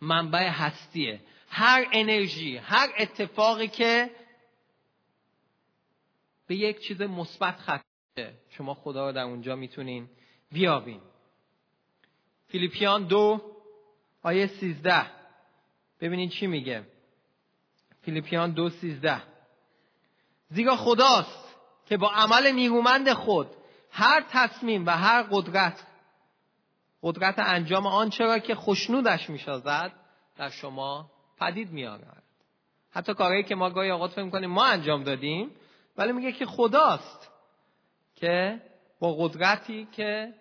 منبع 0.02 0.50
هستیه. 0.50 1.22
هر 1.50 1.88
انرژی 1.92 2.58
هر 2.58 2.90
اتفاقی 2.98 3.68
که 3.68 4.12
به 6.48 6.56
یک 6.56 6.80
چیز 6.80 7.02
مثبت 7.02 7.60
ختمه 7.60 8.34
شما 8.50 8.74
خدا 8.74 9.06
رو 9.08 9.12
در 9.12 9.22
اونجا 9.22 9.56
می‌تونین 9.56 10.10
بیابین. 10.52 11.02
فیلیپیان 12.48 13.04
دو 13.04 13.42
آیه 14.24 14.48
سیزده. 14.48 15.06
ببینید 16.02 16.30
چی 16.30 16.48
میگه. 16.48 16.84
فیلیپیان 18.02 18.52
دو 18.52 18.70
سیزده. 18.70 19.22
زیرا 20.50 20.76
خداست 20.76 21.56
که 21.86 21.98
با 21.98 22.12
عمل 22.12 22.52
نیرومند 22.52 23.14
خود 23.14 23.48
هر 23.92 24.26
تصمیم 24.30 24.86
و 24.86 24.90
هر 24.90 25.24
قدرت 25.32 25.88
قدرت 27.04 27.36
انجام 27.38 27.88
آنچه 27.88 28.24
را 28.24 28.40
که 28.40 28.56
خشنودش 28.56 29.30
می‌سازد 29.30 29.92
در 30.38 30.50
شما 30.50 31.12
پدید 31.40 31.72
میآورد. 31.72 32.24
حتی 32.92 33.14
کارهایی 33.14 33.44
که 33.44 33.56
ما 33.56 33.70
گاهی 33.70 33.90
اوقات 33.90 34.12
فکر 34.12 34.24
می‌کنیم 34.24 34.50
ما 34.50 34.66
انجام 34.66 35.04
دادیم 35.04 35.52
ولی 35.98 36.12
میگه 36.12 36.32
که 36.32 36.46
خداست 36.46 37.32
که 38.16 38.62
با 39.00 39.14
قدرتی 39.14 39.86
که 39.92 40.34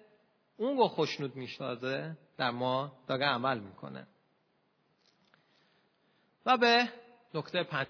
اون 0.56 0.76
رو 0.76 0.88
خوشنود 0.88 1.36
می‌شناسه 1.36 2.16
در 2.36 2.50
ما 2.50 2.92
داره 3.06 3.26
عمل 3.26 3.58
می‌کنه. 3.58 4.06
و 6.46 6.56
به 6.56 6.88
نکته 7.34 7.62
پنج 7.62 7.86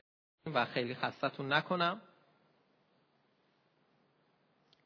و 0.54 0.64
خیلی 0.64 0.94
خستتون 0.94 1.52
نکنم. 1.52 2.00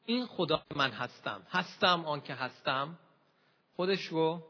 این 0.05 0.25
خدا 0.25 0.63
من 0.75 0.91
هستم. 0.91 1.41
هستم 1.49 2.05
آنکه 2.05 2.33
هستم. 2.33 2.99
خودش 3.75 4.05
رو 4.05 4.43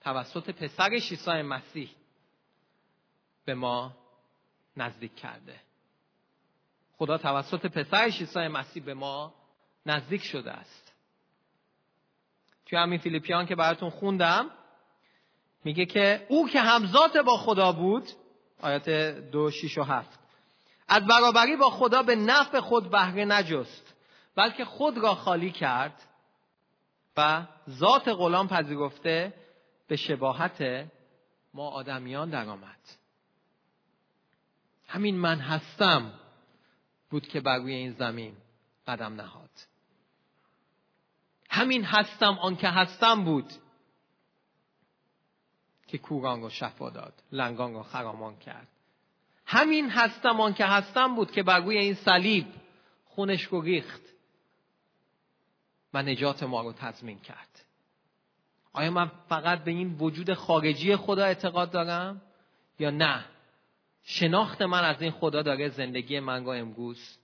توسط 0.00 0.50
پسرش 0.50 1.10
عیسی 1.10 1.42
مسیح 1.42 1.90
به 3.44 3.54
ما 3.54 3.96
نزدیک 4.76 5.14
کرده. 5.14 5.60
خدا 6.96 7.18
توسط 7.18 7.66
پسرش 7.66 8.20
عیسی 8.20 8.48
مسیح 8.48 8.82
به 8.82 8.94
ما 8.94 9.34
نزدیک 9.86 10.22
شده 10.22 10.52
است. 10.52 10.92
توی 12.66 12.78
همین 12.78 12.98
فیلیپیان 12.98 13.46
که 13.46 13.56
براتون 13.56 13.90
خوندم 13.90 14.50
میگه 15.64 15.86
که 15.86 16.26
او 16.28 16.48
که 16.48 16.60
همزاد 16.60 17.22
با 17.22 17.36
خدا 17.36 17.72
بود 17.72 18.08
آیات 18.60 18.88
دو 19.32 19.50
شیش 19.50 19.78
و 19.78 19.82
هفت 19.82 20.18
از 20.88 21.06
برابری 21.06 21.56
با 21.56 21.70
خدا 21.70 22.02
به 22.02 22.16
نفع 22.16 22.60
خود 22.60 22.90
بهره 22.90 23.24
نجست 23.24 23.94
بلکه 24.36 24.64
خود 24.64 24.98
را 24.98 25.14
خالی 25.14 25.50
کرد 25.50 26.02
و 27.16 27.46
ذات 27.70 28.08
غلام 28.08 28.48
پذیرفته 28.48 29.34
به 29.88 29.96
شباهت 29.96 30.88
ما 31.54 31.68
آدمیان 31.68 32.30
درآمد. 32.30 32.80
همین 34.86 35.16
من 35.16 35.38
هستم 35.38 36.12
بود 37.10 37.28
که 37.28 37.40
بر 37.40 37.58
روی 37.58 37.74
این 37.74 37.92
زمین 37.92 38.36
قدم 38.86 39.14
نهاد. 39.14 39.50
همین 41.50 41.84
هستم 41.84 42.38
آن 42.38 42.56
که 42.56 42.68
هستم 42.68 43.24
بود 43.24 43.52
که 45.86 45.98
کوران 45.98 46.42
را 46.42 46.48
شفا 46.48 46.90
داد 46.90 47.22
لنگان 47.32 47.74
را 47.74 47.82
خرامان 47.82 48.36
کرد. 48.36 48.68
همین 49.46 49.90
هستم 49.90 50.40
آن 50.40 50.54
که 50.54 50.66
هستم 50.66 51.14
بود 51.14 51.30
که 51.30 51.42
بر 51.42 51.60
روی 51.60 51.78
این 51.78 51.94
صلیب 51.94 52.46
خونش 53.04 53.42
رو 53.42 53.60
ریخت 53.60 54.02
و 55.94 56.02
نجات 56.02 56.42
ما 56.42 56.62
رو 56.62 56.72
تضمین 56.72 57.18
کرد. 57.20 57.64
آیا 58.72 58.90
من 58.90 59.10
فقط 59.28 59.64
به 59.64 59.70
این 59.70 59.96
وجود 59.98 60.34
خارجی 60.34 60.96
خدا 60.96 61.24
اعتقاد 61.24 61.70
دارم 61.70 62.22
یا 62.78 62.90
نه؟ 62.90 63.24
شناخت 64.02 64.62
من 64.62 64.84
از 64.84 65.02
این 65.02 65.10
خدا 65.10 65.42
داره 65.42 65.68
زندگی 65.68 66.20
من 66.20 66.44
رو 66.44 66.50
امروز 66.50 67.18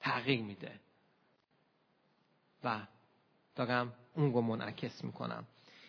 تغییر 0.00 0.42
میده. 0.42 0.72
و 2.64 2.80
دارم 3.56 3.92
اون 4.14 4.32
رو 4.32 4.40
منعکس 4.40 5.04
می‌کنم. 5.04 5.44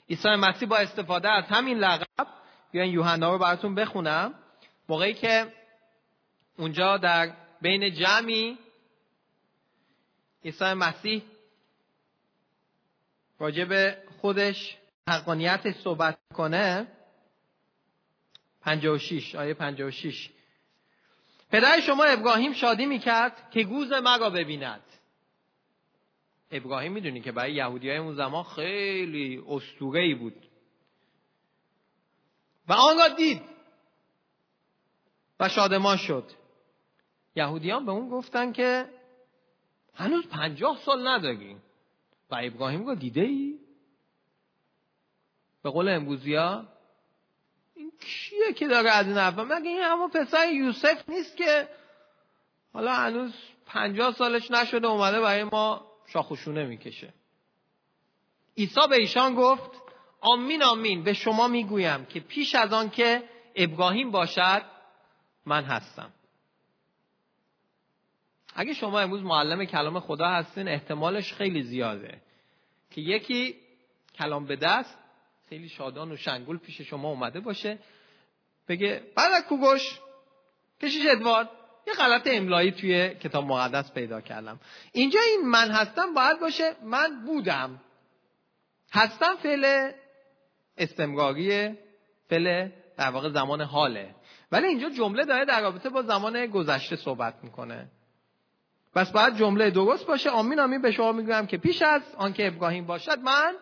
عیسی 0.09 0.29
مسیح 0.29 0.67
با 0.67 0.77
استفاده 0.77 1.29
از 1.29 1.43
همین 1.43 1.77
لقب 1.77 2.27
بیاین 2.71 2.93
یوحنا 2.93 3.31
رو 3.31 3.37
براتون 3.37 3.75
بخونم 3.75 4.33
موقعی 4.89 5.13
که 5.13 5.53
اونجا 6.57 6.97
در 6.97 7.33
بین 7.61 7.93
جمعی 7.93 8.57
عیسی 10.45 10.73
مسیح 10.73 11.23
راجع 13.39 13.65
به 13.65 13.97
خودش 14.21 14.77
حقانیت 15.09 15.71
صحبت 15.71 16.17
کنه 16.33 16.87
56 18.61 19.35
آیه 19.35 19.53
56 19.53 20.29
پدر 21.51 21.79
شما 21.79 22.03
ابراهیم 22.03 22.53
شادی 22.53 22.85
می‌کرد 22.85 23.51
که 23.51 23.63
گوز 23.63 23.91
مرا 23.91 24.29
ببیند. 24.29 24.83
ابراهیم 26.51 26.91
می‌دونی 26.91 27.21
که 27.21 27.31
برای 27.31 27.53
یهودی 27.53 27.89
های 27.89 27.97
اون 27.97 28.15
زمان 28.15 28.43
خیلی 28.43 29.43
استوره 29.47 30.01
ای 30.01 30.15
بود. 30.15 30.47
و 32.67 32.73
آن 32.73 32.97
را 32.97 33.07
دید 33.07 33.41
و 35.39 35.49
شادمان 35.49 35.97
شد. 35.97 36.31
یهودیان 37.35 37.85
به 37.85 37.91
اون 37.91 38.09
گفتن 38.09 38.51
که 38.51 38.89
هنوز 39.93 40.27
پنجاه 40.27 40.79
سال 40.85 41.07
نداریم. 41.07 41.61
و 42.29 42.35
ابراهیم 42.43 42.85
رو 42.85 42.95
دیده 42.95 43.21
ای؟ 43.21 43.59
به 45.63 45.69
قول 45.69 45.89
امروزیا 45.89 46.67
این 47.75 47.91
کیه 47.99 48.53
که 48.53 48.67
داره 48.67 48.89
از 48.89 49.07
این 49.07 49.17
حرفا؟ 49.17 49.43
مگه 49.43 49.69
این 49.69 49.81
همون 49.81 50.09
پسر 50.09 50.53
یوسف 50.53 51.09
نیست 51.09 51.37
که 51.37 51.69
حالا 52.73 52.93
هنوز 52.93 53.33
پنجاه 53.65 54.13
سالش 54.13 54.51
نشده 54.51 54.87
اومده 54.87 55.21
برای 55.21 55.43
ما 55.43 55.91
شاخوشونه 56.05 56.65
می‌کشه. 56.65 57.13
عیسی 58.57 58.87
به 58.89 58.95
ایشان 58.95 59.35
گفت 59.35 59.71
آمین 60.21 60.63
آمین. 60.63 61.03
به 61.03 61.13
شما 61.13 61.47
می‌گویم 61.47 62.05
که 62.05 62.19
پیش 62.19 62.55
از 62.55 62.73
آن 62.73 62.89
که 62.89 63.23
ابراهیم 63.55 64.11
باشد 64.11 64.61
من 65.45 65.63
هستم. 65.63 66.13
اگه 68.59 68.73
شما 68.73 68.99
امروز 68.99 69.21
معلم 69.21 69.65
کلام 69.65 69.99
خدا 69.99 70.27
هستین 70.27 70.67
احتمالش 70.67 71.33
خیلی 71.33 71.63
زیاده 71.63 72.21
که 72.91 73.01
یکی 73.01 73.55
کلام 74.15 74.45
به 74.45 74.55
دست 74.55 74.97
خیلی 75.49 75.69
شادان 75.69 76.11
و 76.11 76.17
شنگول 76.17 76.57
پیش 76.57 76.81
شما 76.81 77.09
اومده 77.09 77.39
باشه 77.39 77.79
بگه 78.67 79.03
بعد 79.15 79.43
کوگوش 79.49 79.99
کشیش 80.81 81.05
ادوارد 81.09 81.49
یه 81.87 81.93
غلط 81.93 82.27
املایی 82.31 82.71
توی 82.71 83.09
کتاب 83.09 83.45
مقدس 83.45 83.93
پیدا 83.93 84.21
کردم. 84.21 84.59
اینجا 84.91 85.19
این 85.19 85.49
من 85.49 85.71
هستم 85.71 86.13
باید 86.13 86.39
باشه 86.39 86.75
من 86.83 87.25
بودم. 87.25 87.81
هستم 88.91 89.35
فعل 89.35 89.91
استمراری 90.77 91.75
فعل 92.29 92.69
در 92.97 93.09
واقع 93.09 93.29
زمان 93.29 93.61
حاله. 93.61 94.15
ولی 94.51 94.67
اینجا 94.67 94.89
جمله 94.89 95.25
داره 95.25 95.45
در 95.45 95.61
رابطه 95.61 95.89
با 95.89 96.01
زمان 96.01 96.47
گذشته 96.47 96.95
صحبت 96.95 97.33
می‌کنه. 97.43 97.89
پس 98.97 99.11
باید 99.11 99.35
جمله 99.35 99.71
درست 99.71 100.05
باشه. 100.05 100.29
آمین 100.29 100.59
آمین 100.59 100.81
به 100.81 100.91
شما 100.91 101.11
می‌گویم 101.11 101.47
که 101.47 101.57
پیش 101.57 101.81
از 101.81 102.01
آنکه 102.15 102.47
ابراهیم 102.47 102.85
باشد 102.85 103.19
من 103.19 103.55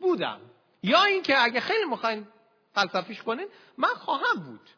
بودم. 0.00 0.40
یا 0.82 1.04
اینکه 1.04 1.42
اگه 1.42 1.60
خیلی 1.60 1.84
می‌خواین 1.84 2.26
فلسفیش 2.72 3.22
کنین 3.22 3.46
من 3.78 3.88
خواهم 3.88 4.44
بود. 4.44 4.70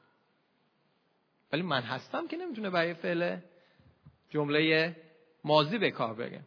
ولی 1.53 1.63
من 1.63 1.83
هستم 1.83 2.29
که 2.29 2.37
نمی‌تونه 2.37 2.71
برای 2.71 2.95
فعل 2.95 3.37
جمله 4.31 4.97
ماضی 5.45 5.79
به 5.79 5.91
کار 5.91 6.15
بره. 6.15 6.41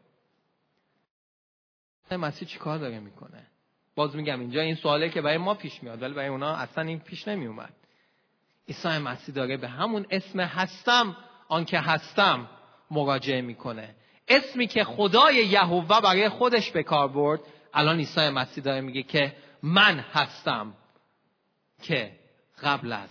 مسیح 2.12 2.48
چی 2.48 2.60
کار 2.60 2.78
داره 2.78 3.00
می‌کنه؟ 3.00 3.48
باز 3.96 4.16
میگم 4.16 4.40
اینجا 4.40 4.62
این 4.62 4.76
سواله 4.76 5.10
که 5.10 5.22
برای 5.22 5.38
ما 5.38 5.54
پیش 5.54 5.84
میاد 5.84 6.02
ولی 6.02 6.14
برای 6.14 6.28
اونا 6.28 6.56
اصلا 6.56 6.84
این 6.84 7.00
پیش 7.00 7.28
نمیومد 7.28 7.74
عیسی 8.68 8.98
مسیح 8.98 9.36
داره 9.36 9.58
به 9.58 9.68
همون 9.68 10.06
اسم 10.10 10.40
هستم 10.40 11.18
آنکه 11.48 11.80
هستم 11.80 12.50
مراجعه 12.92 13.42
می‌کنه. 13.42 13.96
اسمی 14.28 14.68
که 14.68 14.84
خدای 14.84 15.36
یهوه 15.36 15.88
برای 15.88 16.30
خودش 16.30 16.72
به 16.72 16.84
کار 16.84 17.08
برد 17.08 17.40
الان 17.74 17.98
عیسی 17.98 18.30
مسیح 18.30 18.64
داره 18.64 18.82
میگه 18.82 19.04
که 19.04 19.36
من 19.64 20.00
هستم 20.00 20.74
که 21.82 22.12
قبل 22.64 22.94
از 22.94 23.10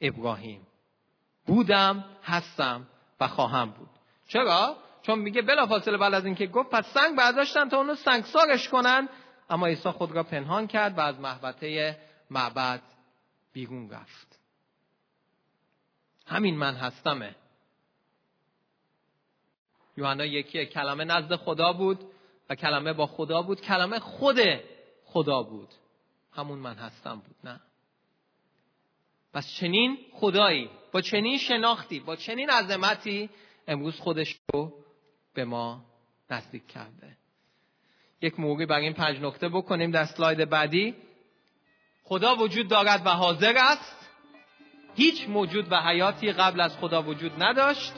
ابراهیم 0.00 0.66
بودم 1.46 2.04
هستم 2.24 2.86
و 3.20 3.28
خواهم 3.28 3.70
بود. 3.70 3.90
چرا؟ 4.28 4.76
چون 5.02 5.18
میگه 5.18 5.42
بلافاصله 5.42 5.96
بعد 5.96 6.14
از 6.14 6.24
اینکه 6.24 6.46
گفت 6.46 6.70
پس 6.70 6.86
سنگ 6.86 7.16
برداشتن 7.16 7.68
تا 7.68 7.76
اونو 7.76 7.94
سنگسارش 7.94 8.68
کنن. 8.68 9.08
اما 9.50 9.66
عیسی 9.66 9.90
خود 9.90 10.12
را 10.12 10.22
پنهان 10.22 10.66
کرد 10.66 10.98
و 10.98 11.00
از 11.00 11.20
محبته 11.20 11.98
معبد 12.30 12.82
بیرون 13.52 13.90
رفت. 13.90 14.40
همین 16.26 16.56
من 16.56 16.74
هستمه. 16.74 17.36
یوحنا 19.96 20.24
یکی 20.24 20.66
کلمه 20.66 21.04
نزد 21.04 21.36
خدا 21.36 21.72
بود 21.72 22.04
و 22.50 22.54
کلمه 22.54 22.92
با 22.92 23.06
خدا 23.06 23.42
بود. 23.42 23.60
کلمه 23.60 23.98
خود 23.98 24.38
خدا 25.04 25.42
بود. 25.42 25.68
همون 26.32 26.58
من 26.58 26.74
هستم 26.74 27.14
بود 27.14 27.36
نه. 27.44 27.60
پس 29.32 29.48
چنین 29.60 29.98
خدایی 30.12 30.70
با 30.92 31.00
چنین 31.00 31.38
شناختی 31.38 32.00
با 32.00 32.16
چنین 32.16 32.50
عظمتی 32.50 33.30
امروز 33.68 34.00
خودش 34.00 34.36
رو 34.52 34.72
به 35.34 35.44
ما 35.44 35.84
نزدیک 36.30 36.66
کرده. 36.66 37.16
یک 38.22 38.40
موقعی 38.40 38.66
برای 38.66 38.84
این 38.84 38.92
پنج 38.92 39.20
نکته 39.20 39.48
بکنیم 39.48 39.90
در 39.90 40.04
سلاید 40.04 40.50
بعدی. 40.50 40.94
خدا 42.02 42.36
وجود 42.36 42.68
دارد 42.68 43.06
و 43.06 43.10
حاضر 43.10 43.54
است. 43.56 44.10
هیچ 44.96 45.28
موجود 45.28 45.72
و 45.72 45.76
حیاتی 45.76 46.32
قبل 46.32 46.60
از 46.60 46.76
خدا 46.76 47.02
وجود 47.02 47.42
نداشت. 47.42 47.92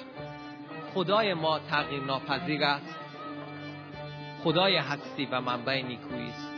خدای 0.97 1.35
ما 1.35 1.59
تغییر 1.59 2.03
ناپذیر 2.03 2.65
است. 2.65 2.97
خدای 4.45 4.77
هستی 4.77 5.29
و 5.33 5.41
منبع 5.41 5.83
نیکویی 5.83 6.29
است. 6.29 6.53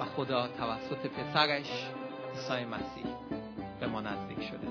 و 0.00 0.04
خدا 0.04 0.48
توسط 0.48 1.06
پسرش 1.06 1.66
عیسی 2.34 2.64
مسیح 2.64 3.06
به 3.80 3.86
ما 3.86 4.00
نزدیک 4.00 4.48
شده. 4.48 4.68